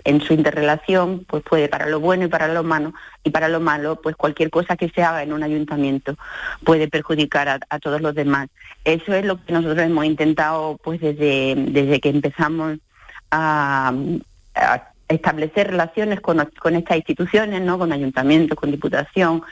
[0.05, 2.93] en su interrelación pues puede para lo bueno y para lo malo,
[3.23, 6.15] y para lo malo, pues cualquier cosa que se haga en un ayuntamiento
[6.63, 8.49] puede perjudicar a, todos los demás.
[8.83, 12.77] Eso es lo que nosotros hemos intentado pues desde, desde que empezamos
[13.31, 13.93] a
[15.07, 17.77] establecer relaciones con, estas instituciones, ¿no?
[17.77, 19.43] con ayuntamientos, con diputación,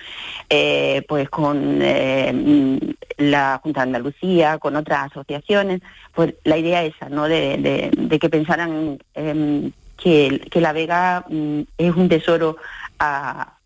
[0.50, 2.80] eh, pues con eh,
[3.18, 5.82] la Junta de Andalucía, con otras asociaciones,
[6.14, 7.28] pues la idea esa, ¿no?
[7.28, 12.58] de, que pensaran em, que, la Vega mm, es un tesoro
[13.00, 13.58] a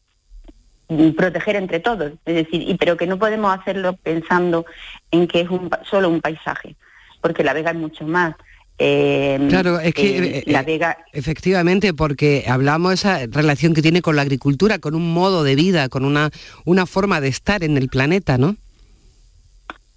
[1.18, 4.66] proteger entre todos, es decir, y, pero que no podemos hacerlo pensando
[5.12, 6.76] en que es un, solo un paisaje,
[7.22, 8.36] porque la Vega es mucho más.
[8.78, 10.98] Eh, claro, es que eh, la eh, Vega...
[11.14, 15.56] efectivamente, porque hablamos de esa relación que tiene con la agricultura, con un modo de
[15.56, 16.30] vida, con una,
[16.66, 18.58] una forma de estar en el planeta, ¿no?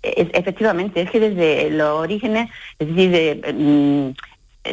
[0.01, 4.15] efectivamente, es que desde los orígenes, es decir, de, mm,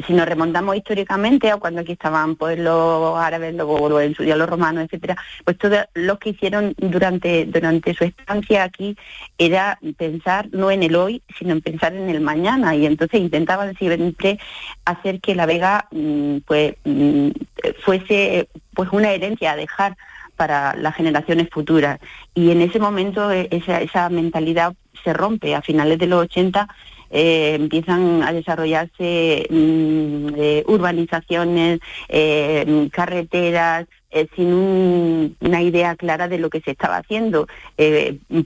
[0.05, 4.35] si nos remontamos históricamente a cuando aquí estaban pues los árabes, los, en su día
[4.35, 8.97] los romanos, etcétera, pues todo lo que hicieron durante, durante su estancia aquí
[9.37, 12.75] era pensar no en el hoy, sino en pensar en el mañana.
[12.75, 14.39] Y entonces intentaban siempre
[14.85, 17.29] hacer que la Vega mm, pues mm,
[17.83, 19.97] fuese pues una herencia a dejar
[20.35, 21.99] para las generaciones futuras.
[22.33, 26.67] Y en ese momento e, esa, esa mentalidad se rompe a finales de los 80
[27.17, 33.85] eh, empiezan a desarrollarse mm, eh, urbanizaciones, eh, carreteras,
[34.35, 37.49] sin una idea clara de lo que se estaba haciendo,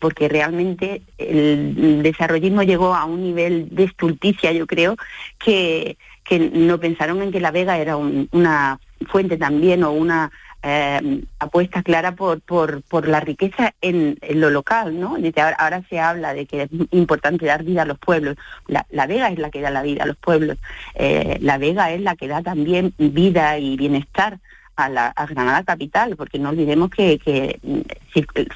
[0.01, 4.95] porque realmente el desarrollismo llegó a un nivel de estulticia, yo creo,
[5.37, 11.21] que, que no pensaron en que La Vega era una fuente también o una eh,
[11.39, 15.15] apuesta clara por, por, por la riqueza en, lo local, ¿no?
[15.57, 18.35] ahora, se habla de que es importante dar vida a los pueblos.
[18.67, 20.57] La, Vega es la que da la vida a los pueblos.
[20.95, 24.39] Eh, la Vega es la que da también vida y bienestar
[24.75, 27.59] a, la, Granada capital, porque no olvidemos que,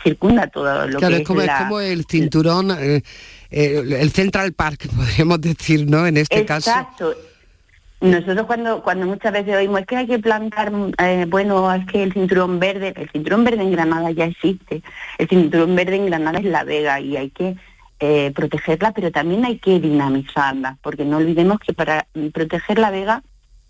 [0.04, 3.02] circunda todo lo que es, como, es como el cinturón, eh,
[3.50, 6.06] el Central Park, podríamos decir, ¿no?
[6.06, 6.70] En este caso.
[6.70, 7.16] Exacto.
[8.04, 12.04] Nosotros cuando, cuando muchas veces oímos es que hay que plantar, eh, bueno, es que
[12.04, 14.82] el cinturón verde, el cinturón verde en Granada ya existe,
[15.18, 17.56] el cinturón verde en Granada es la Vega y hay que
[18.02, 23.24] eh, protegerla, pero también hay que dinamizarla, porque no olvidemos que para proteger la Vega,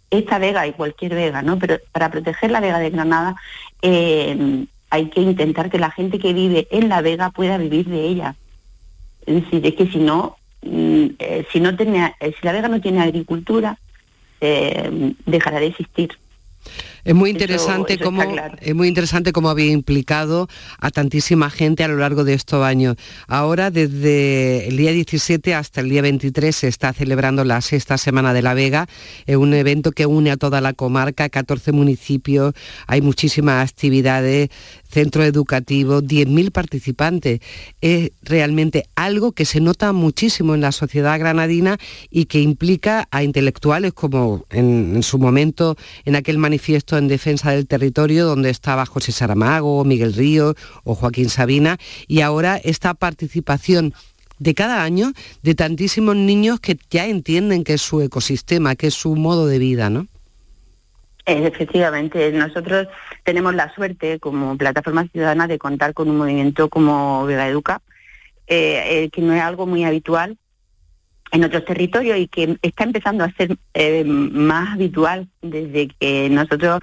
[0.10, 1.60] esta Vega y cualquier Vega, ¿no?
[1.60, 3.36] Pero para proteger la Vega de Granada
[3.84, 8.02] eh, hay que intentar que la gente que vive en la Vega pueda vivir de
[8.02, 8.36] ella.
[9.28, 11.06] Es decir, es que si no, mm,
[11.52, 13.78] si no tiene, si la Vega no tiene agricultura,
[14.44, 16.18] eh, dejará de existir.
[17.06, 18.24] Es muy interesante cómo
[18.62, 20.48] es muy interesante cómo había implicado
[20.80, 22.96] a tantísima gente a lo largo de estos años.
[23.28, 28.34] Ahora desde el día 17 hasta el día 23 se está celebrando la sexta semana
[28.34, 28.88] de la Vega,
[29.26, 32.54] es un evento que une a toda la comarca, 14 municipios,
[32.88, 34.50] hay muchísimas actividades,
[34.90, 37.42] centro educativo, 10.000 participantes.
[37.82, 41.78] Es realmente algo que se nota muchísimo en la sociedad granadina
[42.10, 47.52] y que implica a intelectuales como en, en su momento en aquel manifiesto en defensa
[47.52, 51.78] del territorio donde estaba José Saramago, Miguel Río o Joaquín Sabina
[52.08, 53.94] y ahora esta participación
[54.40, 58.94] de cada año de tantísimos niños que ya entienden que es su ecosistema, que es
[58.94, 60.08] su modo de vida, ¿no?
[61.26, 62.88] Efectivamente, nosotros
[63.24, 67.82] tenemos la suerte como plataforma ciudadana de contar con un movimiento como Vega Educa,
[68.48, 70.38] eh, eh, que no es algo muy habitual
[71.34, 76.82] en otros territorios y que está empezando a ser eh, más habitual desde que nosotros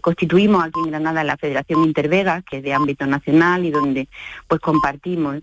[0.00, 4.08] constituimos aquí en Granada la Federación Intervega, que es de ámbito nacional y donde
[4.46, 5.38] pues compartimos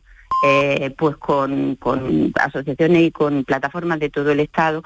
[0.95, 1.77] pues con,
[2.35, 4.83] asociaciones y con plataformas de todo el Estado.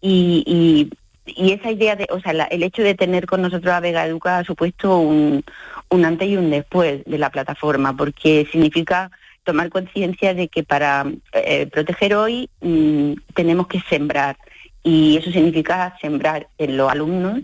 [0.00, 0.90] y,
[1.26, 4.38] y esa idea de, o sea, el hecho de tener con nosotros a Vega Educa
[4.38, 5.42] ha supuesto un,
[5.88, 9.10] un antes y un después de la plataforma, porque significa
[9.44, 14.36] tomar conciencia de que para eh, proteger hoy mm, tenemos que sembrar
[14.82, 17.40] y eso significa sembrar en los alumnos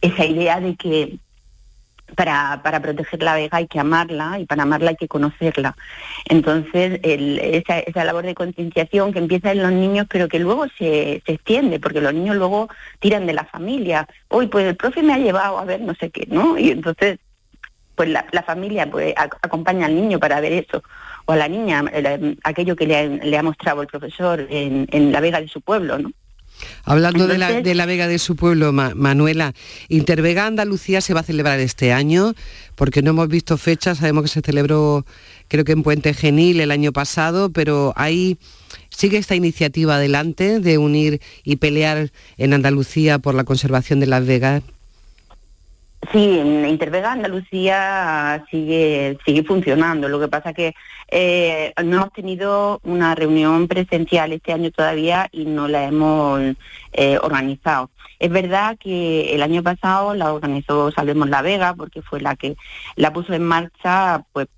[0.00, 1.18] esa idea de que
[2.14, 5.74] para, para proteger la vega hay que amarla y para amarla hay que conocerla.
[6.26, 11.22] Entonces, esa, esa, labor de concienciación que empieza en los niños, pero que luego se,
[11.24, 12.68] se, extiende, porque los niños luego
[13.00, 14.06] tiran de la familia.
[14.28, 16.58] Hoy, pues el profe me ha llevado a ver no sé qué, ¿no?
[16.58, 17.18] Y entonces,
[17.94, 20.82] pues la, la familia pues acompaña al niño para ver eso
[21.26, 21.84] o a la niña
[22.42, 25.98] aquello que le le ha mostrado el profesor en, en la vega de su pueblo,
[25.98, 26.10] ¿no?
[26.84, 29.54] Hablando de, la, Vega de su pueblo, Manuela,
[29.88, 32.34] Intervega Andalucía se va a celebrar este año,
[32.74, 35.04] porque no hemos visto fechas, sabemos que se celebró
[35.48, 38.38] creo que en Puente Genil el año pasado, pero ahí
[38.90, 44.26] sigue esta iniciativa adelante de unir y pelear en Andalucía por la conservación de las
[44.26, 44.62] vegas.
[46.12, 50.08] Sí, en Intervega Andalucía sigue, sigue funcionando.
[50.08, 50.74] Lo que pasa que
[51.08, 56.40] eh, no hemos tenido una reunión presencial este año todavía y no la hemos
[56.92, 57.90] eh, organizado.
[58.18, 62.56] Es verdad que el año pasado la organizó Salvemos la Vega porque fue la que
[62.96, 64.48] la puso en marcha, pues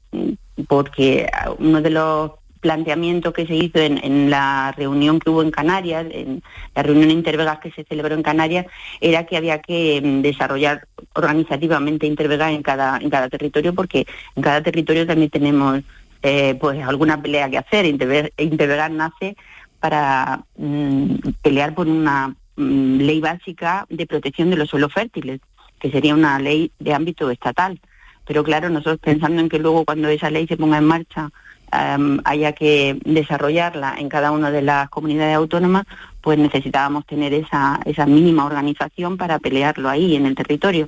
[0.69, 1.29] porque
[1.59, 6.43] uno de los planteamiento que se hizo en, la reunión que hubo en Canarias, en
[6.75, 8.67] la reunión Intervegas que se celebró en Canarias,
[9.01, 14.43] era que había que mm, desarrollar organizativamente Intervegas en cada, en cada territorio, porque en
[14.43, 15.83] cada territorio también tenemos
[16.23, 17.87] eh, pues alguna pelea que hacer.
[17.87, 19.37] Intervegas nace
[19.81, 25.41] para mm, pelear por una mm, ley básica de protección de los suelos fértiles,
[25.79, 27.79] que sería una ley de ámbito estatal.
[28.27, 31.31] Pero claro, nosotros pensando en que luego cuando esa ley se ponga en marcha
[31.73, 35.85] Em, haya que desarrollarla en cada una de las comunidades autónomas,
[36.21, 40.87] pues necesitábamos tener esa, esa mínima organización para pelearlo ahí en el territorio.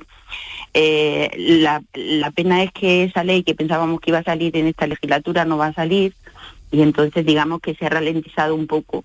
[0.73, 1.29] Eh,
[1.93, 5.43] la pena es que esa ley que pensábamos que iba a salir en esta legislatura
[5.43, 6.13] no va a salir
[6.71, 9.03] y entonces digamos que se ha ralentizado un poco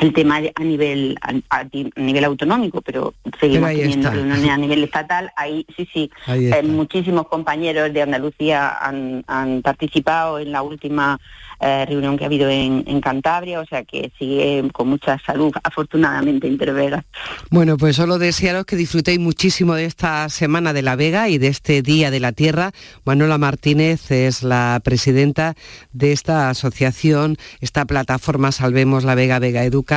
[0.00, 1.64] el tema a nivel a,
[1.96, 5.30] nivel autonómico, pero seguimos teniendo reuniones a nivel estatal.
[5.36, 11.20] Ahí sí, sí, eh, muchísimos compañeros de Andalucía han, han participado en la última
[11.62, 16.46] eh, reunión que ha habido en, Cantabria, o sea que sigue con mucha salud, afortunadamente,
[16.46, 17.04] Intervega.
[17.50, 21.48] Bueno, pues solo desearos que disfrutéis muchísimo de esta Semana de la Vega y de
[21.48, 22.72] este Día de la Tierra.
[23.04, 25.54] Manuela Martínez es la presidenta
[25.92, 29.89] de esta asociación, esta plataforma Salvemos la Vega Vega Educa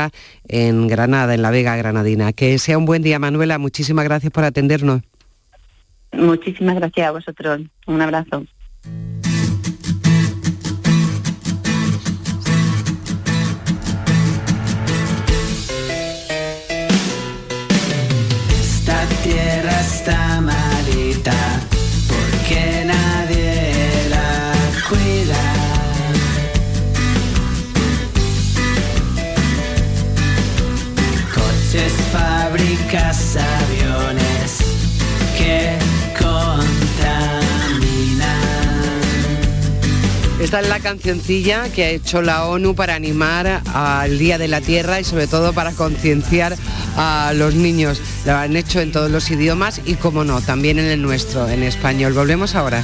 [0.47, 2.33] en Granada, en la Vega Granadina.
[2.33, 3.57] Que sea un buen día, Manuela.
[3.57, 5.01] Muchísimas gracias por atendernos.
[6.13, 7.61] Muchísimas gracias a vosotros.
[7.87, 8.45] Un abrazo.
[20.03, 20.62] está malita
[40.53, 44.61] Esta es la cancioncilla que ha hecho la ONU para animar al Día de la
[44.61, 46.55] Tierra y sobre todo para concienciar
[46.95, 47.99] a los niños.
[48.27, 51.63] Lo han hecho en todos los idiomas y, como no, también en el nuestro, en
[51.63, 52.13] español.
[52.13, 52.83] Volvemos ahora.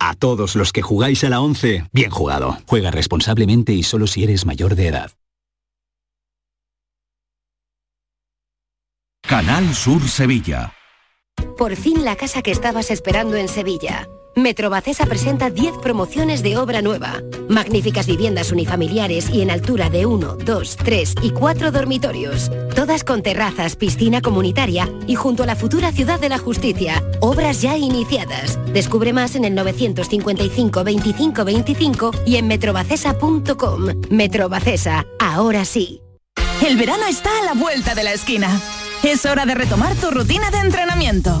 [0.00, 2.58] A todos los que jugáis a la 11, bien jugado.
[2.66, 5.10] Juega responsablemente y solo si eres mayor de edad.
[9.22, 10.72] Canal Sur Sevilla.
[11.58, 14.08] Por fin la casa que estabas esperando en Sevilla.
[14.38, 17.20] Metrobacesa presenta 10 promociones de obra nueva.
[17.48, 22.50] Magníficas viviendas unifamiliares y en altura de 1, 2, 3 y 4 dormitorios.
[22.74, 27.02] Todas con terrazas, piscina comunitaria y junto a la futura Ciudad de la Justicia.
[27.20, 28.58] Obras ya iniciadas.
[28.72, 33.86] Descubre más en el 955 25 25 y en metrobacesa.com.
[34.10, 36.00] Metrobacesa, ahora sí.
[36.64, 38.60] El verano está a la vuelta de la esquina.
[39.02, 41.40] Es hora de retomar tu rutina de entrenamiento.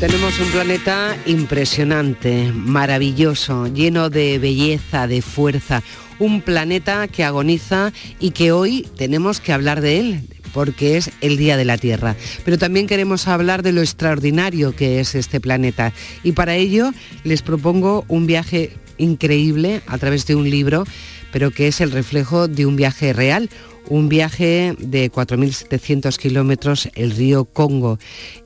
[0.00, 5.82] Tenemos un planeta impresionante, maravilloso, lleno de belleza, de fuerza.
[6.18, 10.20] Un planeta que agoniza y que hoy tenemos que hablar de él,
[10.52, 12.14] porque es el Día de la Tierra.
[12.44, 15.94] Pero también queremos hablar de lo extraordinario que es este planeta.
[16.22, 16.92] Y para ello
[17.24, 20.84] les propongo un viaje increíble a través de un libro,
[21.32, 23.48] pero que es el reflejo de un viaje real
[23.88, 27.98] un viaje de 4.700 kilómetros, el río Congo,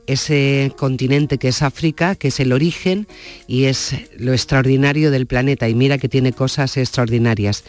[0.07, 3.07] ese continente que es África, que es el origen
[3.47, 5.69] y es lo extraordinario del planeta.
[5.69, 7.63] Y mira que tiene cosas extraordinarias.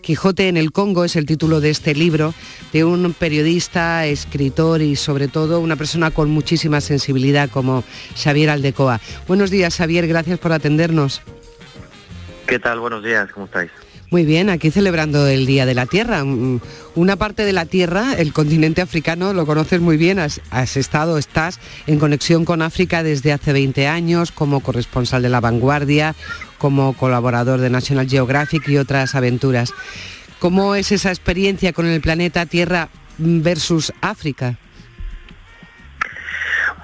[0.00, 2.34] Quijote en el Congo es el título de este libro
[2.72, 7.84] de un periodista, escritor y sobre todo una persona con muchísima sensibilidad como
[8.16, 9.00] Xavier Aldecoa.
[9.26, 11.20] Buenos días Xavier, gracias por atendernos.
[12.46, 12.80] ¿Qué tal?
[12.80, 13.70] Buenos días, ¿cómo estáis?
[14.10, 16.24] Muy bien, aquí celebrando el Día de la Tierra.
[16.24, 16.60] Mm,
[16.94, 20.40] Una parte de la Tierra, el continente africano, lo conoces muy bien, has,
[20.76, 26.14] estado, estás en conexión con África desde hace 20 años como corresponsal de La Vanguardia,
[26.56, 29.72] como colaborador de National Geographic y otras aventuras.
[30.38, 32.88] ¿Cómo es esa experiencia con el planeta Tierra
[33.18, 34.58] versus África?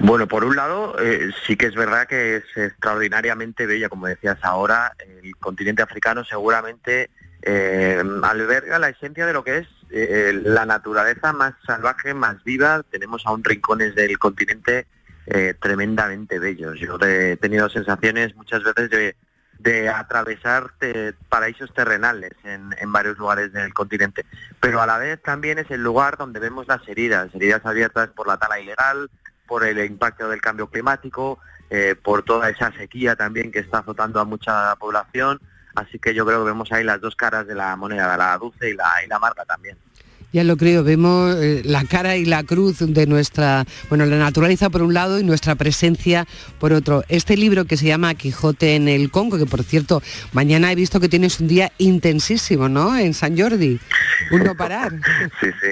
[0.00, 4.38] Bueno, por un lado, eh, sí que es verdad que es extraordinariamente bella, como decías
[4.42, 7.10] ahora, el continente africano seguramente
[7.46, 12.82] eh, alberga la esencia de lo que es eh, la naturaleza más salvaje, más viva.
[12.90, 14.86] Tenemos aún rincones del continente
[15.26, 16.78] eh, tremendamente bellos.
[16.80, 19.16] Yo he tenido sensaciones muchas veces de,
[19.58, 20.72] de atravesar
[21.28, 24.24] paraísos terrenales en, en varios lugares del continente,
[24.58, 28.26] pero a la vez también es el lugar donde vemos las heridas, heridas abiertas por
[28.26, 29.10] la tala ilegal,
[29.46, 31.38] por el impacto del cambio climático,
[31.70, 35.40] eh, por toda esa sequía también que está azotando a mucha población.
[35.74, 38.70] Así que yo creo que vemos ahí las dos caras de la moneda, la dulce
[38.70, 39.76] y la, y la amarga también.
[40.34, 44.68] Ya lo creo, vemos eh, la cara y la cruz de nuestra, bueno, la naturaleza
[44.68, 46.26] por un lado y nuestra presencia
[46.58, 47.04] por otro.
[47.08, 50.98] Este libro que se llama Quijote en el Congo, que por cierto, mañana he visto
[50.98, 52.98] que tienes un día intensísimo, ¿no?
[52.98, 53.78] En San Jordi,
[54.32, 54.92] un no parar.
[55.40, 55.68] Sí, sí.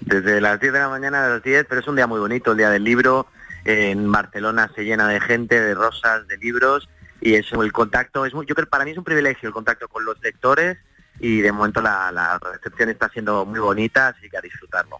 [0.00, 2.52] Desde las 10 de la mañana a las 10, pero es un día muy bonito,
[2.52, 3.26] el día del libro.
[3.64, 6.88] En Barcelona se llena de gente, de rosas, de libros
[7.20, 9.88] y eso, el contacto es yo creo que para mí es un privilegio el contacto
[9.88, 10.78] con los lectores
[11.18, 14.98] y de momento la, la recepción está siendo muy bonita, así que a disfrutarlo.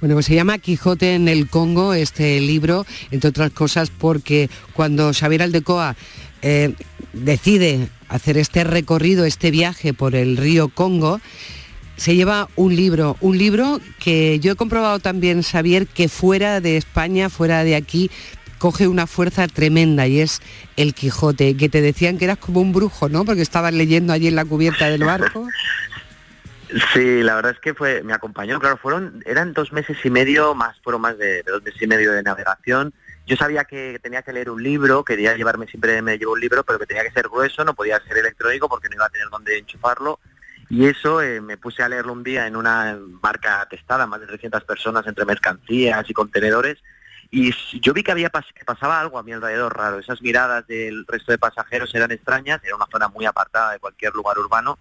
[0.00, 5.12] Bueno, pues se llama Quijote en el Congo, este libro, entre otras cosas porque cuando
[5.14, 5.94] Xavier Aldecoa
[6.42, 6.74] eh,
[7.12, 11.20] decide hacer este recorrido, este viaje por el río Congo,
[11.96, 16.76] se lleva un libro, un libro que yo he comprobado también, Xavier, que fuera de
[16.76, 18.10] España, fuera de aquí,
[18.58, 20.40] coge una fuerza tremenda y es
[20.76, 23.24] el Quijote, que te decían que eras como un brujo, ¿no?
[23.24, 25.48] Porque estabas leyendo allí en la cubierta del barco.
[26.92, 30.56] Sí, la verdad es que fue, me acompañó, claro, fueron, eran dos meses y medio,
[30.56, 32.92] más, fueron más de, de dos meses y medio de navegación.
[33.26, 36.64] Yo sabía que tenía que leer un libro, quería llevarme siempre, me llevo un libro,
[36.64, 39.28] pero que tenía que ser grueso, no podía ser electrónico porque no iba a tener
[39.30, 40.18] dónde enchufarlo.
[40.70, 44.26] Y eso eh, me puse a leerlo un día en una barca testada, más de
[44.26, 46.78] 300 personas entre mercancías y contenedores.
[47.30, 49.98] Y yo vi que había pas- pasaba algo a mi alrededor raro.
[49.98, 54.12] Esas miradas del resto de pasajeros eran extrañas, era una zona muy apartada de cualquier
[54.14, 54.78] lugar urbano.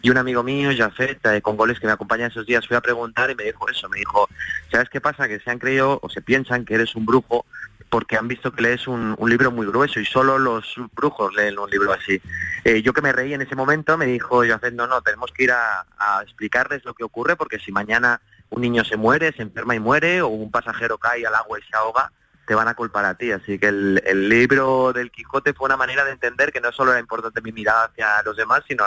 [0.00, 2.80] Y un amigo mío, Jafet, eh, con goles que me acompaña esos días, fui a
[2.80, 4.28] preguntar y me dijo eso, me dijo,
[4.70, 5.26] ¿sabes qué pasa?
[5.26, 7.44] Que se han creído o se piensan que eres un brujo
[7.90, 11.58] porque han visto que lees un, un libro muy grueso y solo los brujos leen
[11.58, 12.20] un libro así.
[12.64, 15.44] Eh, yo que me reí en ese momento, me dijo Jafet, no, no, tenemos que
[15.44, 18.20] ir a, a explicarles lo que ocurre porque si mañana
[18.50, 21.62] un niño se muere, se enferma y muere, o un pasajero cae al agua y
[21.62, 22.12] se ahoga,
[22.46, 23.30] te van a culpar a ti.
[23.32, 26.92] Así que el, el libro del Quijote fue una manera de entender que no solo
[26.92, 28.84] era importante mi mirada hacia los demás, sino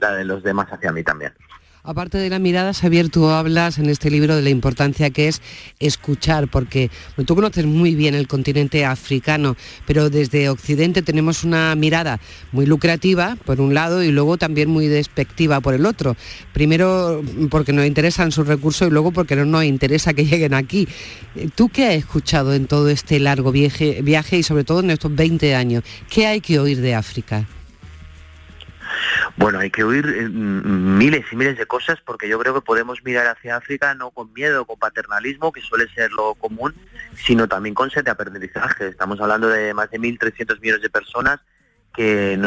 [0.00, 1.34] la de los demás hacia mí también.
[1.86, 5.42] Aparte de la mirada, Xavier, tú hablas en este libro de la importancia que es
[5.80, 6.90] escuchar, porque
[7.26, 9.54] tú conoces muy bien el continente africano,
[9.86, 12.20] pero desde Occidente tenemos una mirada
[12.52, 16.16] muy lucrativa, por un lado, y luego también muy despectiva por el otro.
[16.54, 20.88] Primero porque nos interesan sus recursos y luego porque no nos interesa que lleguen aquí.
[21.54, 25.14] ¿Tú qué has escuchado en todo este largo viaje, viaje y sobre todo en estos
[25.14, 25.84] 20 años?
[26.08, 27.46] ¿Qué hay que oír de África?
[29.36, 33.02] Bueno, hay que oír eh, miles y miles de cosas porque yo creo que podemos
[33.04, 36.74] mirar hacia África no con miedo, con paternalismo, que suele ser lo común,
[37.16, 38.88] sino también con sed de aprendizaje.
[38.88, 41.40] Estamos hablando de más de 1.300 millones de personas
[41.94, 42.38] que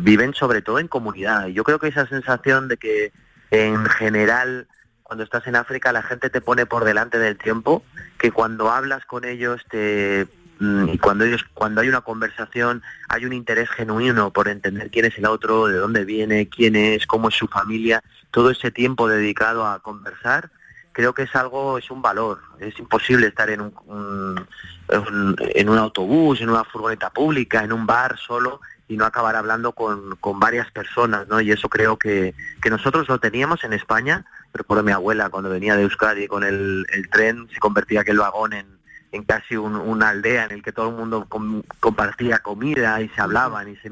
[0.00, 1.46] viven sobre todo en comunidad.
[1.46, 3.12] Yo creo que esa sensación de que
[3.50, 4.66] en general
[5.06, 7.84] cuando estás en África la gente te pone por delante del tiempo,
[8.18, 10.26] que cuando hablas con ellos te
[10.58, 15.18] y cuando ellos cuando hay una conversación hay un interés genuino por entender quién es
[15.18, 19.66] el otro, de dónde viene, quién es, cómo es su familia, todo ese tiempo dedicado
[19.66, 20.50] a conversar,
[20.92, 22.40] creo que es algo, es un valor.
[22.58, 24.46] Es imposible estar en un, un-
[24.88, 29.36] un- en un autobús, en una furgoneta pública, en un bar solo y no acabar
[29.36, 31.40] hablando con, con varias personas, ¿no?
[31.40, 35.50] Y eso creo que, que nosotros lo teníamos en España, recuerdo a mi abuela cuando
[35.50, 38.75] venía de Euskadi con el, el tren, se convertía aquel vagón en,
[39.12, 43.08] en casi un- una aldea en el que todo el mundo com- compartía comida y
[43.10, 43.90] se hablaban y se,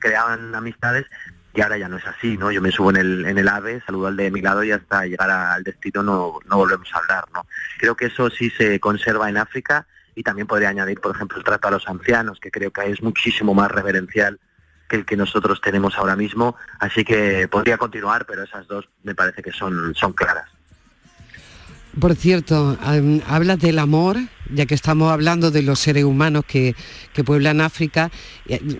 [0.00, 1.06] creaban amistades
[1.54, 2.50] y ahora ya no es así, ¿no?
[2.50, 5.04] Yo me subo en el, en el AVE, saludo al de mi lado y hasta
[5.04, 7.46] llegar al destino no, no volvemos a hablar, ¿no?
[7.78, 11.44] Creo que eso sí se conserva en África y también podría añadir, por ejemplo, el
[11.44, 14.38] trato a los ancianos, que creo que es muchísimo más reverencial
[14.88, 19.14] que el que nosotros tenemos ahora mismo, así que podría continuar, pero esas dos me
[19.14, 20.48] parece que son, son claras.
[22.00, 24.16] Por cierto, am, hablas del amor,
[24.50, 26.74] ya que estamos hablando de los seres humanos que,
[27.12, 28.10] que pueblan África,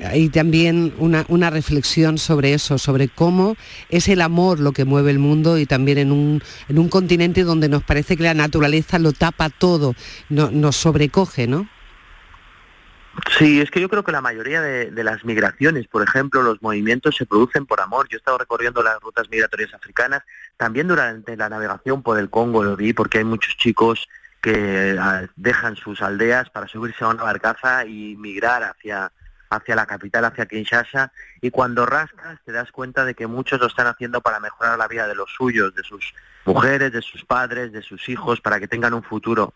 [0.07, 3.57] hay también una, una reflexión sobre eso, sobre cómo
[3.91, 7.45] es el amor lo que mueve el mundo y también en un, en un continente
[7.45, 9.95] donde nos parece que la naturaleza lo tapa todo,
[10.31, 11.69] no- nos sobrecoge, ¿no?
[13.39, 17.15] Sí, es que yo creo que la mayoría de las migraciones, por ejemplo, los movimientos
[17.15, 18.09] se producen por amor.
[18.09, 20.23] Yo he estado recorriendo las rutas migratorias africanas,
[20.57, 24.09] también durante la navegación por el Congo lo vi, porque hay muchos chicos
[24.41, 29.13] que ah, dejan sus aldeas para subirse a una barcaza y migrar hacia,
[29.51, 33.67] hacia la capital, hacia Kinshasa, y cuando rascas te das cuenta de que muchos lo
[33.67, 36.13] están haciendo para mejorar la vida de los suyos, de sus
[36.45, 39.55] mujeres, de sus padres, de sus hijos, para que tengan un futuro.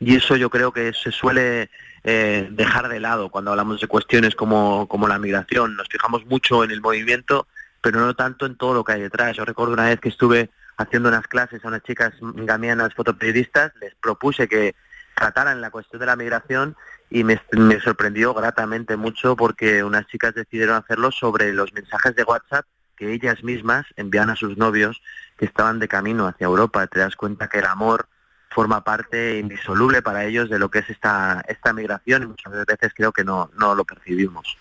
[0.00, 1.70] Y eso yo creo que se suele
[2.04, 5.76] eh, dejar de lado cuando hablamos de cuestiones como, como la migración.
[5.76, 7.48] Nos fijamos mucho en el movimiento,
[7.80, 9.36] pero no tanto en todo lo que hay detrás.
[9.36, 13.94] Yo recuerdo una vez que estuve haciendo unas clases a unas chicas gamianas fotoperiodistas, les
[13.96, 14.74] propuse que
[15.14, 16.76] trataran la cuestión de la migración
[17.10, 22.22] y me, me sorprendió gratamente mucho porque unas chicas decidieron hacerlo sobre los mensajes de
[22.22, 22.64] WhatsApp
[22.96, 25.00] que ellas mismas envían a sus novios
[25.36, 26.86] que estaban de camino hacia Europa.
[26.86, 28.08] Te das cuenta que el amor
[28.50, 32.92] forma parte indisoluble para ellos de lo que es esta, esta migración y muchas veces
[32.94, 34.56] creo que no, no lo percibimos.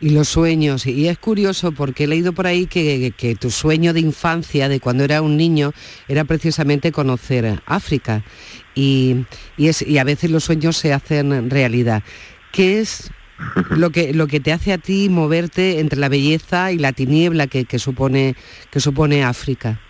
[0.00, 0.86] Y los sueños.
[0.86, 4.80] Y es curioso porque he leído por ahí que, que tu sueño de infancia, de
[4.80, 5.72] cuando era un niño,
[6.08, 8.22] era precisamente conocer África.
[8.74, 9.26] Y,
[9.58, 12.02] y es, y a veces los sueños se hacen realidad.
[12.50, 13.10] ¿Qué es
[13.70, 17.46] lo que, lo que te hace a ti moverte entre la belleza y la tiniebla
[17.46, 18.36] que, que supone,
[18.70, 19.80] que supone África?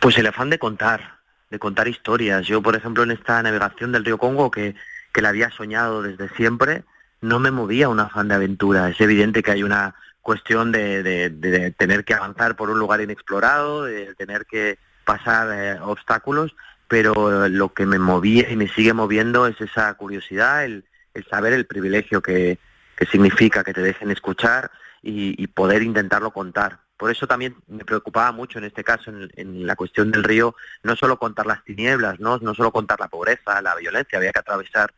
[0.00, 1.18] Pues el afán de contar,
[1.50, 2.46] de contar historias.
[2.46, 4.74] Yo, por ejemplo, en esta navegación del río Congo, que,
[5.12, 6.84] que la había soñado desde siempre,
[7.22, 8.88] no me movía un afán de aventura.
[8.90, 13.84] Es evidente que hay una cuestión de, de- tener que avanzar por un lugar inexplorado,
[13.84, 16.54] de tener que pasar eh, obstáculos,
[16.86, 21.54] pero lo que me movía y me sigue moviendo es esa curiosidad, el, el saber
[21.54, 22.58] el privilegio que,
[22.96, 24.70] que significa que te dejen escuchar
[25.02, 26.78] y, y poder intentarlo contar.
[26.96, 30.54] Por eso también me preocupaba mucho en este caso, en, en la cuestión del río,
[30.84, 34.38] no solo contar las tinieblas, no, no solo contar la pobreza, la violencia, había que
[34.38, 34.92] atravesar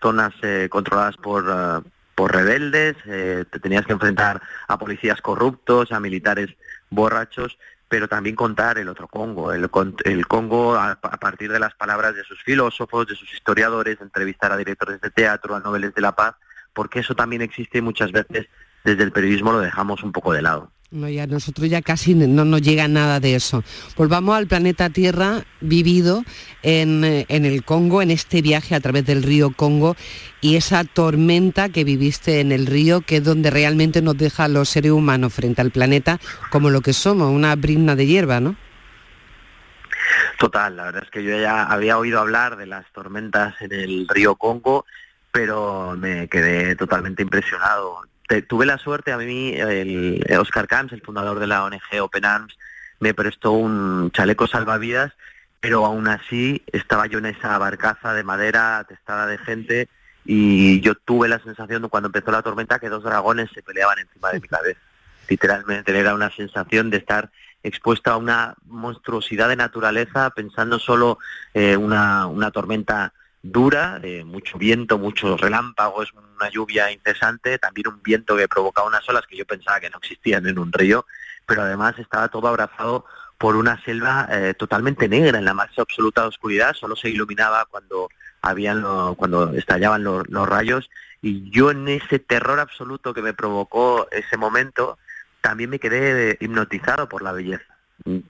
[0.00, 5.92] zonas eh, controladas por, eh, por rebeldes, eh, te tenías que enfrentar a policías corruptos,
[5.92, 6.50] a militares
[6.90, 9.68] borrachos, pero también contar el otro Congo, el,
[10.04, 14.52] el Congo a, a partir de las palabras de sus filósofos, de sus historiadores, entrevistar
[14.52, 16.34] a directores de teatro, a noveles de la paz,
[16.72, 18.46] porque eso también existe y muchas veces
[18.84, 20.70] desde el periodismo lo dejamos un poco de lado.
[20.90, 23.62] No, ya nosotros ya casi no nos llega nada de eso.
[23.94, 26.24] Volvamos al planeta Tierra vivido
[26.62, 29.96] en, eh, en el Congo, en este viaje a través del río Congo
[30.40, 34.48] y esa tormenta que viviste en el río, que es donde realmente nos deja a
[34.48, 36.18] los seres humanos frente al planeta
[36.50, 38.56] como lo que somos, una brizna de hierba, ¿no?
[40.38, 44.08] Total, la verdad es que yo ya había oído hablar de las tormentas en el
[44.08, 44.86] río Congo,
[45.32, 48.06] pero me quedé totalmente impresionado.
[48.28, 52.24] Te- tuve la suerte, a mí, el Oscar Camps, el fundador de la ONG Open
[52.24, 52.56] Arms,
[53.00, 55.12] me prestó un chaleco salvavidas,
[55.60, 59.88] pero aún así estaba yo en esa barcaza de madera atestada de gente
[60.24, 64.30] y yo tuve la sensación cuando empezó la tormenta que dos dragones se peleaban encima
[64.30, 64.78] de mi cabeza.
[65.28, 67.30] Literalmente era una sensación de estar
[67.62, 71.18] expuesta a una monstruosidad de naturaleza, pensando solo
[71.54, 73.12] eh, una, una tormenta
[73.52, 79.08] dura, de mucho viento, muchos relámpagos, una lluvia incesante, también un viento que provocaba unas
[79.08, 81.04] olas que yo pensaba que no existían en un río,
[81.46, 83.04] pero además estaba todo abrazado
[83.38, 88.08] por una selva eh, totalmente negra, en la más absoluta oscuridad, solo se iluminaba cuando
[88.42, 90.90] habían lo- cuando estallaban lo- los rayos
[91.22, 94.98] y yo en ese terror absoluto que me provocó ese momento
[95.40, 97.64] también me quedé hipnotizado por la belleza.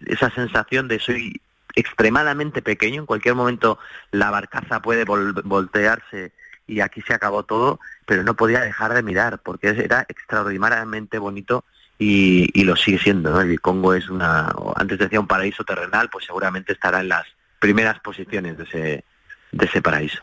[0.06, 1.40] Esa sensación de soy
[1.74, 3.78] extremadamente pequeño, en cualquier momento
[4.10, 6.32] la barcaza puede vol- voltearse
[6.66, 11.64] y aquí se acabó todo, pero no podía dejar de mirar porque era extraordinariamente bonito
[11.98, 13.30] y, y lo sigue siendo.
[13.30, 13.40] ¿no?
[13.40, 17.24] El Congo es una, antes decía un paraíso terrenal, pues seguramente estará en las
[17.58, 19.04] primeras posiciones de ese,
[19.52, 20.20] de ese paraíso.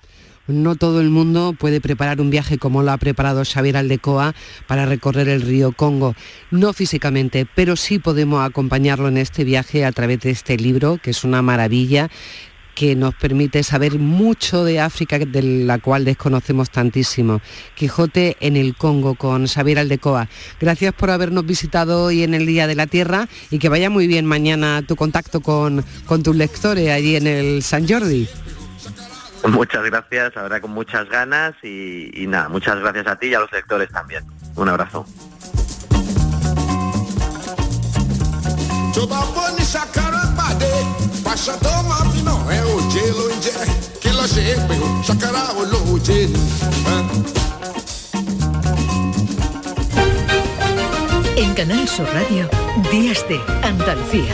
[0.47, 4.35] No todo el mundo puede preparar un viaje como lo ha preparado Xavier Aldecoa
[4.67, 6.15] para recorrer el río Congo.
[6.51, 11.11] No físicamente, pero sí podemos acompañarlo en este viaje a través de este libro, que
[11.11, 12.09] es una maravilla
[12.75, 17.41] que nos permite saber mucho de África, de la cual desconocemos tantísimo.
[17.73, 20.27] Quijote en el Congo con Xavier Aldecoa.
[20.59, 24.07] Gracias por habernos visitado hoy en el Día de la Tierra y que vaya muy
[24.07, 28.27] bien mañana tu contacto con, con tus lectores allí en el San Jordi.
[29.49, 33.39] Muchas gracias, ahora con muchas ganas y, y nada, muchas gracias a ti y a
[33.39, 34.25] los lectores también.
[34.55, 35.05] Un abrazo.
[51.37, 52.49] En Canal Sur Radio,
[52.91, 54.33] Días de Andalucía.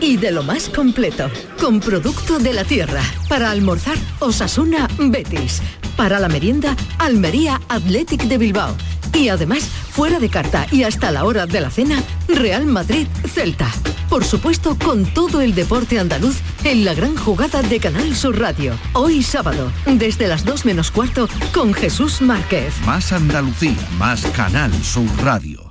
[0.00, 1.30] Y de lo más completo,
[1.60, 3.02] con producto de la tierra.
[3.28, 5.62] Para almorzar, Osasuna Betis.
[5.96, 8.76] Para la merienda, Almería Athletic de Bilbao.
[9.14, 13.70] Y además, fuera de carta y hasta la hora de la cena, Real Madrid Celta.
[14.10, 18.78] Por supuesto, con todo el deporte andaluz en la gran jugada de Canal Sur Radio.
[18.92, 22.74] Hoy sábado, desde las 2 menos cuarto, con Jesús Márquez.
[22.84, 25.65] Más Andalucía, más Canal Sur Radio.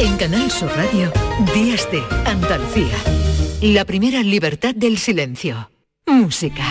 [0.00, 1.10] En Canal Sur Radio,
[1.54, 2.94] Días de Andalucía.
[3.60, 5.70] La primera libertad del silencio.
[6.06, 6.64] Música.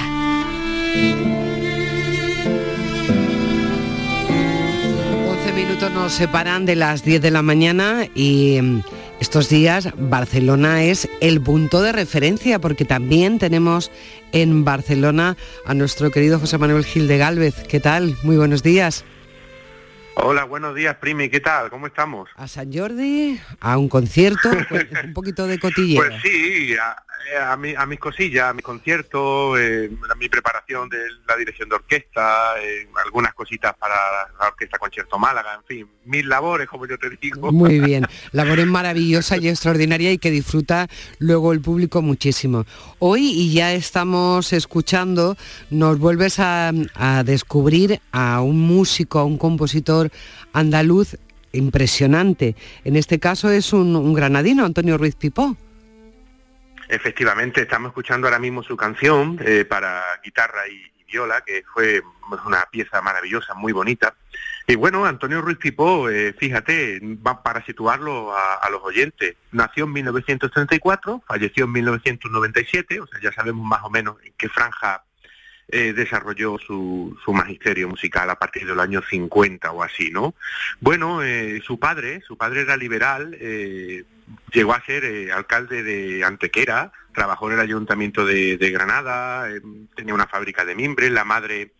[5.29, 8.81] 11 minutos nos separan de las 10 de la mañana y mm,
[9.19, 13.91] Estos días Barcelona es el punto de referencia porque también tenemos
[14.31, 17.55] en Barcelona a nuestro querido José Manuel Gil de Galvez.
[17.67, 18.15] ¿Qué tal?
[18.23, 19.03] Muy buenos días.
[20.19, 21.29] Hola, buenos días, Primi.
[21.29, 21.69] ¿Qué tal?
[21.69, 22.27] ¿Cómo estamos?
[22.35, 26.01] A San Jordi, a un concierto, pues, un poquito de cotilleo.
[26.01, 26.95] Pues sí, a,
[27.41, 30.97] a, mi- a mis cosillas, a mis conciertos, eh, a mi preparación de
[31.27, 33.95] la dirección de orquesta, eh, algunas cositas para
[34.39, 37.51] la Orquesta Concierto Málaga, en fin, mil labores, como yo te digo.
[37.51, 40.87] Muy bien, labor es maravillosa y extraordinaria y que disfruta
[41.19, 42.65] luego el público muchísimo.
[42.99, 45.37] Hoy, y ya estamos escuchando,
[45.69, 50.11] nos vuelves a, a descubrir a un músico, a un compositor
[50.53, 51.17] andaluz
[51.51, 52.55] impresionante.
[52.83, 55.55] En este caso es un, un granadino, Antonio Ruiz Pipó.
[56.87, 62.03] Efectivamente, estamos escuchando ahora mismo su canción eh, para guitarra y, viola, que fue
[62.45, 64.13] una pieza maravillosa, muy bonita.
[64.67, 69.85] Y bueno, Antonio Ruiz Pipó, eh, fíjate, va para situarlo a, a los oyentes, nació
[69.85, 75.03] en 1934, falleció en 1997, o sea, ya sabemos más o menos en qué franja
[75.69, 80.33] eh, desarrolló su, su magisterio musical a partir del año 50 o así, ¿no?
[80.79, 84.05] Bueno, eh, su padre, su padre era liberal, eh,
[84.51, 89.61] llegó a ser eh, alcalde de Antequera, trabajó en el ayuntamiento de, Granada, eh,
[89.95, 91.73] tenía una fábrica de mimbres, la madre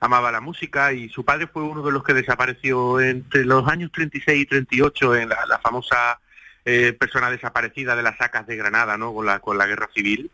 [0.00, 3.92] amaba la música y su padre fue uno de los que desapareció entre los años
[3.92, 6.20] 36 y 38 en la, famosa
[6.64, 9.12] eh, persona desaparecida de las sacas de Granada, ¿no?
[9.12, 10.30] Con la, con la guerra civil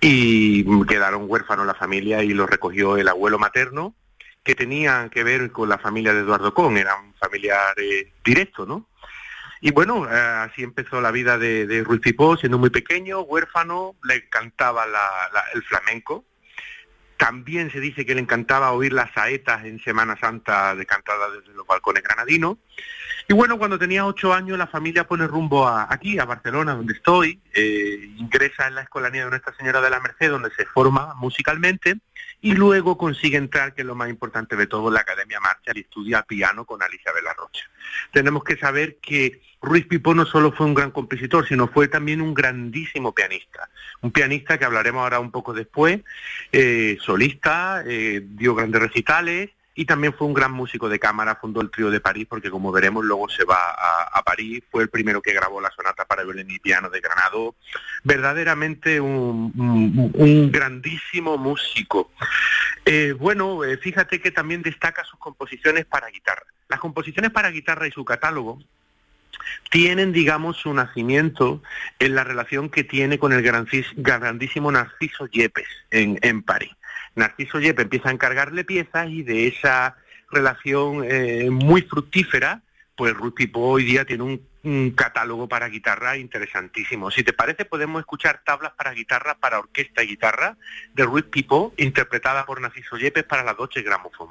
[0.00, 3.94] y quedaron huérfanos la familia y lo recogió el abuelo materno
[4.42, 8.64] que tenían que ver con la familia de Eduardo Con, era un familiar eh, directo,
[8.64, 8.86] ¿no?
[9.66, 13.96] Y bueno, eh, así empezó la vida de, de Ruiz Pipó, siendo muy pequeño, huérfano,
[14.04, 14.86] le encantaba
[15.54, 16.24] el flamenco.
[17.16, 21.52] También se dice que le encantaba oír las saetas en Semana Santa de cantada desde
[21.52, 22.58] los balcones granadinos.
[23.28, 26.92] Y bueno, cuando tenía ocho años la familia pone rumbo a, aquí, a Barcelona, donde
[26.92, 31.12] estoy, eh, ingresa en la escolanía de Nuestra Señora de la Merced, donde se forma
[31.16, 31.96] musicalmente,
[32.40, 35.78] y luego consigue entrar, que es lo más importante de todo, en la Academia Marshall
[35.78, 37.64] y estudia piano con Alicia de la Rocha.
[38.12, 42.20] Tenemos que saber que Ruiz Pipó no solo fue un gran compositor, sino fue también
[42.20, 43.68] un grandísimo pianista.
[44.02, 46.02] Un pianista que hablaremos ahora un poco después,
[46.52, 51.60] eh, solista, eh, dio grandes recitales y también fue un gran músico de cámara, fundó
[51.60, 55.22] el trío de París, porque como veremos luego se va a, París, fue el primero
[55.22, 57.54] que grabó la sonata para violín y piano de Granado,
[58.02, 62.10] verdaderamente un, grandísimo músico.
[62.86, 66.46] Eh, bueno, eh, fíjate que también destaca sus composiciones para guitarra.
[66.68, 68.58] Las composiciones para guitarra y su catálogo
[69.70, 71.62] tienen, digamos, su nacimiento
[71.98, 76.75] en la relación que tiene con el grandísimo Narciso Yepes en París.
[77.16, 79.96] Narciso Yepes empieza a encargarle piezas y de esa
[80.30, 82.62] relación eh, muy fructífera,
[82.94, 84.46] pues Ruiz Pipó hoy día tiene un,
[84.96, 87.12] catálogo para guitarra interesantísimo.
[87.12, 90.56] Si te parece, podemos escuchar tablas para guitarra, para orquesta y guitarra
[90.92, 94.28] de Ruiz Pipó, interpretada por Narciso Yepes para la Deutsche Grammophon.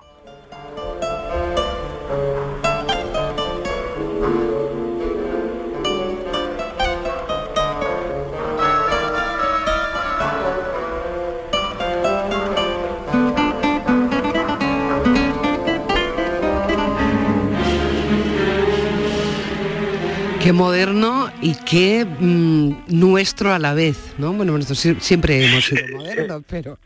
[20.45, 24.31] Qué moderno y qué mm, nuestro a la vez, ¿no?
[24.31, 26.77] Bueno, nosotros sie- siempre hemos sido modernos, pero...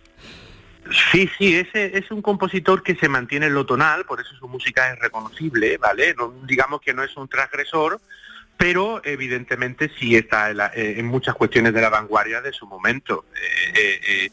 [1.12, 4.48] Sí, sí, ese es un compositor que se mantiene en lo tonal, por eso su
[4.48, 6.16] música es reconocible, ¿vale?
[6.18, 8.00] No- digamos que no es un transgresor,
[8.56, 12.66] pero evidentemente sí está en, la- eh, en muchas cuestiones de la vanguardia de su
[12.66, 13.26] momento.
[13.36, 14.30] Eh, eh, eh,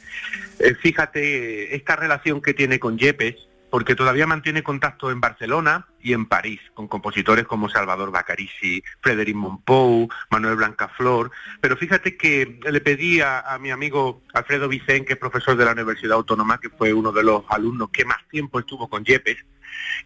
[0.60, 3.34] eh, fíjate esta relación que tiene con Yepes,
[3.76, 9.36] porque todavía mantiene contacto en Barcelona y en París, con compositores como Salvador Bacarici, Frédéric
[9.36, 15.18] Montpou, Manuel Blancaflor, pero fíjate que le pedí a, mi amigo Alfredo Vicén, que es
[15.18, 18.88] profesor de la Universidad Autónoma, que fue uno de los alumnos que más tiempo estuvo
[18.88, 19.44] con Yepes,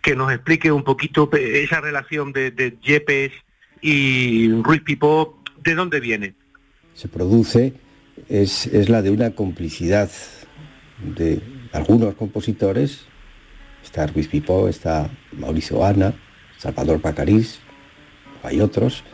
[0.03, 3.31] que nos explique un poquito eh, esa relación de, Yepes
[3.81, 6.35] y Ruiz Pipó, ¿de dónde viene?
[6.95, 7.75] se produce
[8.29, 10.11] es la de una complicidad
[10.99, 11.41] de
[11.73, 13.07] algunos compositores,
[13.83, 16.15] está Ruiz Pipó, está Mauricio Ana,
[16.59, 17.61] Salvador Pacarís,
[18.43, 19.05] hay otros,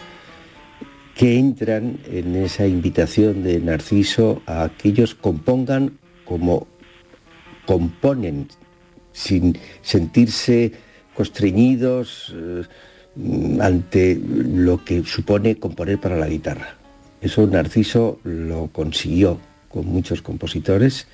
[1.14, 6.67] que entran en esa invitación de Narciso a que ellos compongan como
[7.64, 8.49] componen,
[9.12, 10.73] sin sentirse
[11.14, 12.62] constreñidos eh,
[13.61, 16.77] ante lo que supone componer para la guitarra.
[17.23, 19.41] Eso Narciso lo consiguió
[19.71, 21.07] con muchos compositores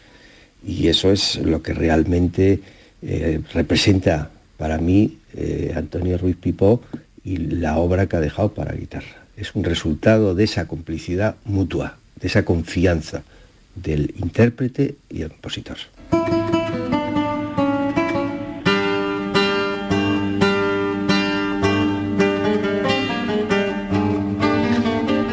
[0.65, 2.61] y eso es lo que realmente
[3.03, 6.83] eh, representa para mí eh, Antonio Ruiz Pipó
[7.25, 9.27] y la obra que ha dejado para guitarra.
[9.37, 13.23] es un resultado de esa complicidad mutua, de esa confianza
[13.75, 15.79] del intérprete y el compositor.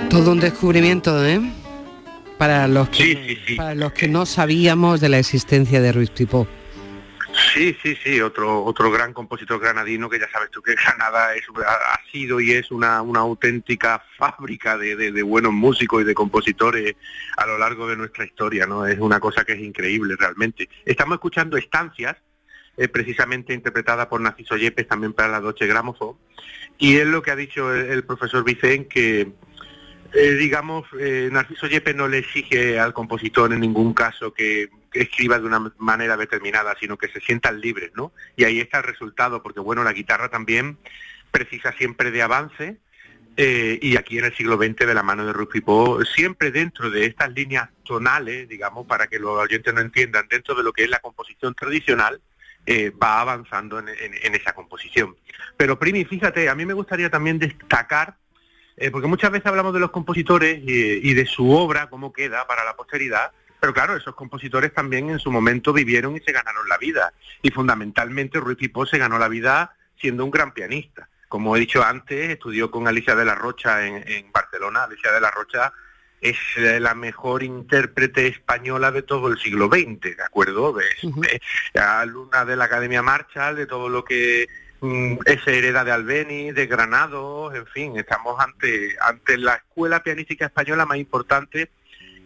[0.10, 1.40] Todo un descubrimiento, ¿eh?
[2.40, 6.48] Para los que, Para los que no sabíamos de la existencia de Ruiz Tipo.
[7.54, 11.44] Sí, sí, sí, otro otro gran compositor granadino que ya sabes tú que Granada es,
[11.66, 16.96] ha, sido y es una, una auténtica fábrica de, de, buenos músicos y de compositores
[17.38, 18.86] a lo largo de nuestra historia, ¿no?
[18.86, 20.70] Es una cosa que es increíble realmente.
[20.86, 22.18] Estamos escuchando Estancias,
[22.78, 26.18] eh, precisamente interpretada por Narciso Yepes también para la Doche Gramophone,
[26.78, 29.32] y es lo que ha dicho el, el profesor Vicen que
[30.14, 35.38] eh, digamos, eh, Narciso Yepes no le exige al compositor en ningún caso que, escriba
[35.38, 38.12] de una manera determinada, sino que se sientan libres, ¿no?
[38.36, 40.80] Y ahí está el resultado, porque bueno, la guitarra también
[41.30, 42.78] precisa siempre de avance,
[43.38, 47.06] eh, y aquí en el siglo XX de la mano de Rufipó, siempre dentro de
[47.06, 50.90] estas líneas tonales, digamos, para que los oyentes no entiendan, dentro de lo que es
[50.90, 52.20] la composición tradicional,
[53.02, 55.16] va avanzando en, esa composición.
[55.56, 58.16] Pero Primi, fíjate, a mí me gustaría también destacar
[58.80, 62.64] eh, porque muchas veces hablamos de los compositores y, de su obra, cómo queda para
[62.64, 66.78] la posteridad, pero claro, esos compositores también en su momento vivieron y se ganaron la
[66.78, 67.14] vida.
[67.42, 71.10] Y fundamentalmente Ruiz Pipó se ganó la vida siendo un gran pianista.
[71.28, 74.86] Como he dicho antes, estudió con Alicia de la Rocha en, Barcelona.
[74.86, 75.74] Alicia de la Rocha
[76.22, 80.80] es la mejor intérprete española de todo el siglo XX, ¿de acuerdo?
[80.80, 84.48] Es, alumna de la Academia Marshall, de todo lo que
[84.82, 90.46] Mm, esa hereda de Albeni, de Granados, en fin, estamos ante, ante la escuela pianística
[90.46, 91.70] española más importante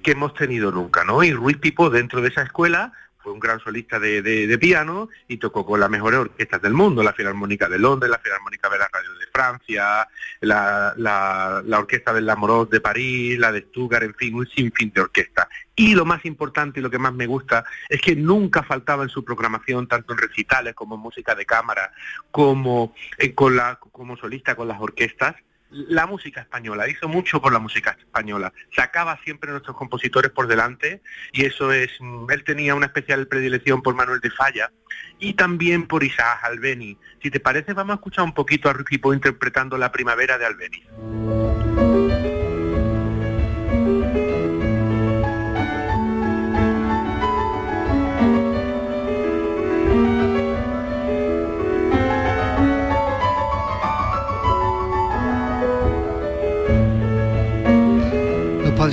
[0.03, 1.23] que hemos tenido nunca, ¿no?
[1.23, 2.91] Y Ruiz Pipo dentro de esa escuela
[3.23, 7.13] fue un gran solista de, piano y tocó con las mejores orquestas del mundo, la
[7.13, 10.07] Filarmónica de Londres, la Filarmónica de la Radio de Francia,
[10.41, 15.01] la, la, Orquesta del Lamorot de París, la de Stuttgart, en fin, un sinfín de
[15.01, 15.47] orquestas.
[15.75, 19.09] Y lo más importante y lo que más me gusta es que nunca faltaba en
[19.09, 21.91] su programación, tanto en recitales como en música de cámara,
[22.29, 25.35] como, eh, con la, como solista con las orquestas,
[25.73, 30.47] la música española, hizo mucho por la música española, sacaba siempre a nuestros compositores por
[30.47, 31.01] delante
[31.31, 34.71] y eso es, mm, él tenía una especial predilección por Manuel de Falla
[35.19, 36.97] y también por Isaac Albeni.
[37.21, 41.52] Si te parece, vamos a escuchar un poquito a Ricky interpretando La Primavera de Albeni.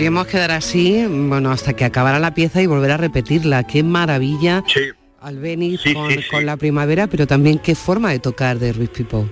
[0.01, 3.65] Podríamos quedar así, bueno, hasta que acabara la pieza y volver a repetirla.
[3.65, 4.65] Qué maravilla.
[5.21, 5.79] Al venir
[6.31, 9.29] con, la primavera, pero también qué forma de tocar de Ruiz Pipo.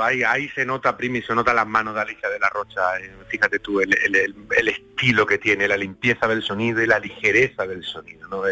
[0.00, 3.12] Ahí, ahí se nota, Primi, se nota las manos de Alicia de la Rocha, eh,
[3.28, 3.94] fíjate tú, el,
[4.66, 8.42] estilo que tiene, la limpieza del sonido y la ligereza del sonido, ¿no?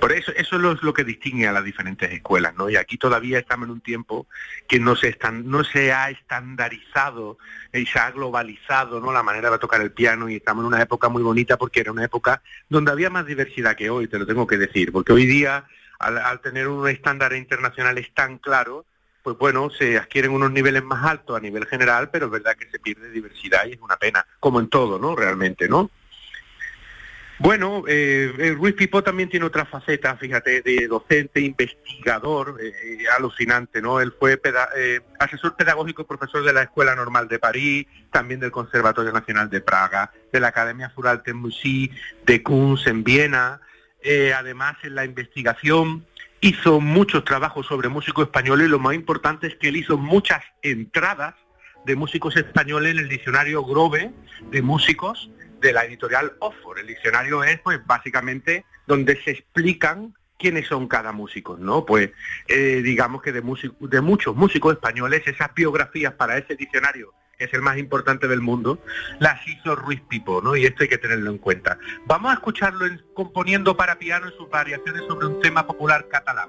[0.00, 2.70] por eso, eso es lo, que distingue a las diferentes escuelas, ¿no?
[2.70, 4.26] Y aquí todavía estamos en un tiempo
[4.66, 7.36] que no se, están, no se ha estandarizado
[7.72, 9.12] y se ha globalizado, ¿no?
[9.12, 11.92] La manera de tocar el piano y estamos en una época muy bonita porque era
[11.92, 15.26] una época donde había más diversidad que hoy, te lo tengo que decir, porque hoy
[15.26, 15.66] día,
[15.98, 18.86] al, al tener un estándar internacional tan claro,
[19.26, 22.70] pues bueno, se adquieren unos niveles más altos a nivel general, pero es verdad que
[22.70, 25.16] se pierde diversidad y es una pena, como en todo, ¿no?
[25.16, 25.90] Realmente, ¿no?
[27.40, 33.82] Bueno, eh, Ruiz Pipó también tiene otra faceta, fíjate, de docente, investigador, eh, eh, alucinante,
[33.82, 34.00] ¿no?
[34.00, 34.40] Él fue
[34.76, 39.50] eh, asesor pedagógico y profesor de la Escuela Normal de París, también del Conservatorio Nacional
[39.50, 41.90] de Praga, de la Academia Fural de Musí,
[42.24, 43.60] de Kunz en Viena,
[44.36, 46.06] además en la investigación
[46.40, 51.34] hizo muchos trabajos sobre músicos españoles lo más importante es que él hizo muchas entradas
[51.84, 54.12] de músicos españoles en el diccionario Grove
[54.50, 55.30] de músicos
[55.60, 56.78] de la editorial Oxford.
[56.78, 61.86] El diccionario es pues básicamente donde se explican quiénes son cada músico, ¿no?
[61.86, 62.10] Pues
[62.48, 63.42] eh, digamos que de,
[63.80, 68.78] de muchos músicos españoles, esas biografías para ese diccionario es el más importante del mundo,
[69.18, 70.56] las hizo Ruiz Pipo, ¿no?
[70.56, 71.78] Y esto hay que tenerlo en cuenta.
[72.06, 76.48] Vamos a escucharlo componiendo para piano en sus variaciones sobre un tema popular catalán.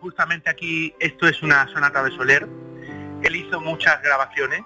[0.00, 2.48] justamente aquí, esto es una sonata de Soler.
[3.22, 4.62] Él hizo muchas grabaciones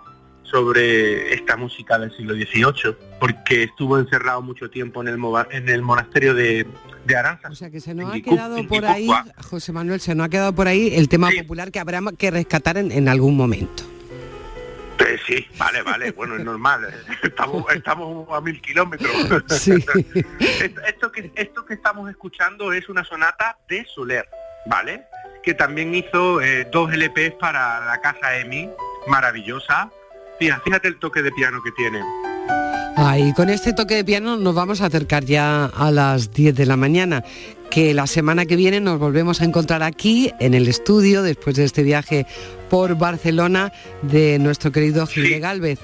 [0.53, 5.19] sobre esta música del siglo XVIII, porque estuvo encerrado mucho tiempo en el,
[5.51, 6.67] en el monasterio de,
[7.07, 7.49] de Aranza.
[7.49, 9.09] O sea que se nos ha quedado por ahí,
[9.49, 12.77] José Manuel, se nos ha quedado por ahí el tema popular que habrá que rescatar
[12.77, 13.83] en, algún momento.
[15.01, 16.87] Eh, sí, vale, vale, bueno, es normal.
[17.23, 19.11] Estamos, estamos a mil kilómetros.
[19.49, 19.73] Sí.
[20.39, 24.29] esto, esto que, esto que estamos escuchando es una sonata de Soler,
[24.67, 25.05] ¿vale?
[25.43, 28.69] Que también hizo eh, dos LPs para la casa EMI,
[29.09, 29.91] maravillosa.
[30.43, 32.01] Fíjate, fíjate el toque de piano que tiene.
[32.97, 36.67] Ay, con este toque de piano nos vamos a acercar ya a las 10 de
[36.67, 37.23] la mañana,
[37.71, 41.65] que la semana que viene nos volvemos a encontrar aquí en el estudio después de
[41.65, 42.27] este viaje
[42.69, 43.73] por Barcelona
[44.03, 45.79] de nuestro querido Gil de Galvez,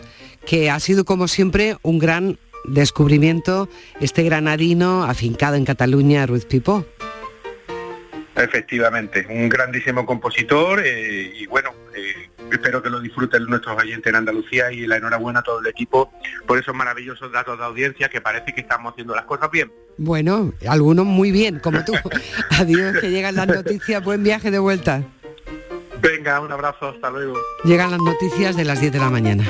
[0.45, 3.69] que ha sido como siempre un gran descubrimiento
[4.01, 6.85] este granadino afincado en Cataluña, Ruiz Pipó.
[8.35, 14.17] Efectivamente, un grandísimo compositor eh, y bueno, eh, espero que lo disfruten nuestros oyentes en
[14.17, 16.13] Andalucía y la enhorabuena a todo el equipo
[16.47, 19.73] por esos maravillosos datos de audiencia que parece que estamos haciendo las cosas bien.
[19.97, 21.93] Bueno, algunos muy bien, como tú.
[22.59, 25.03] Adiós, que llegan las noticias, buen viaje de vuelta.
[26.01, 27.35] Venga, un abrazo, hasta luego.
[27.65, 29.45] Llegan las noticias de las 10 de la mañana.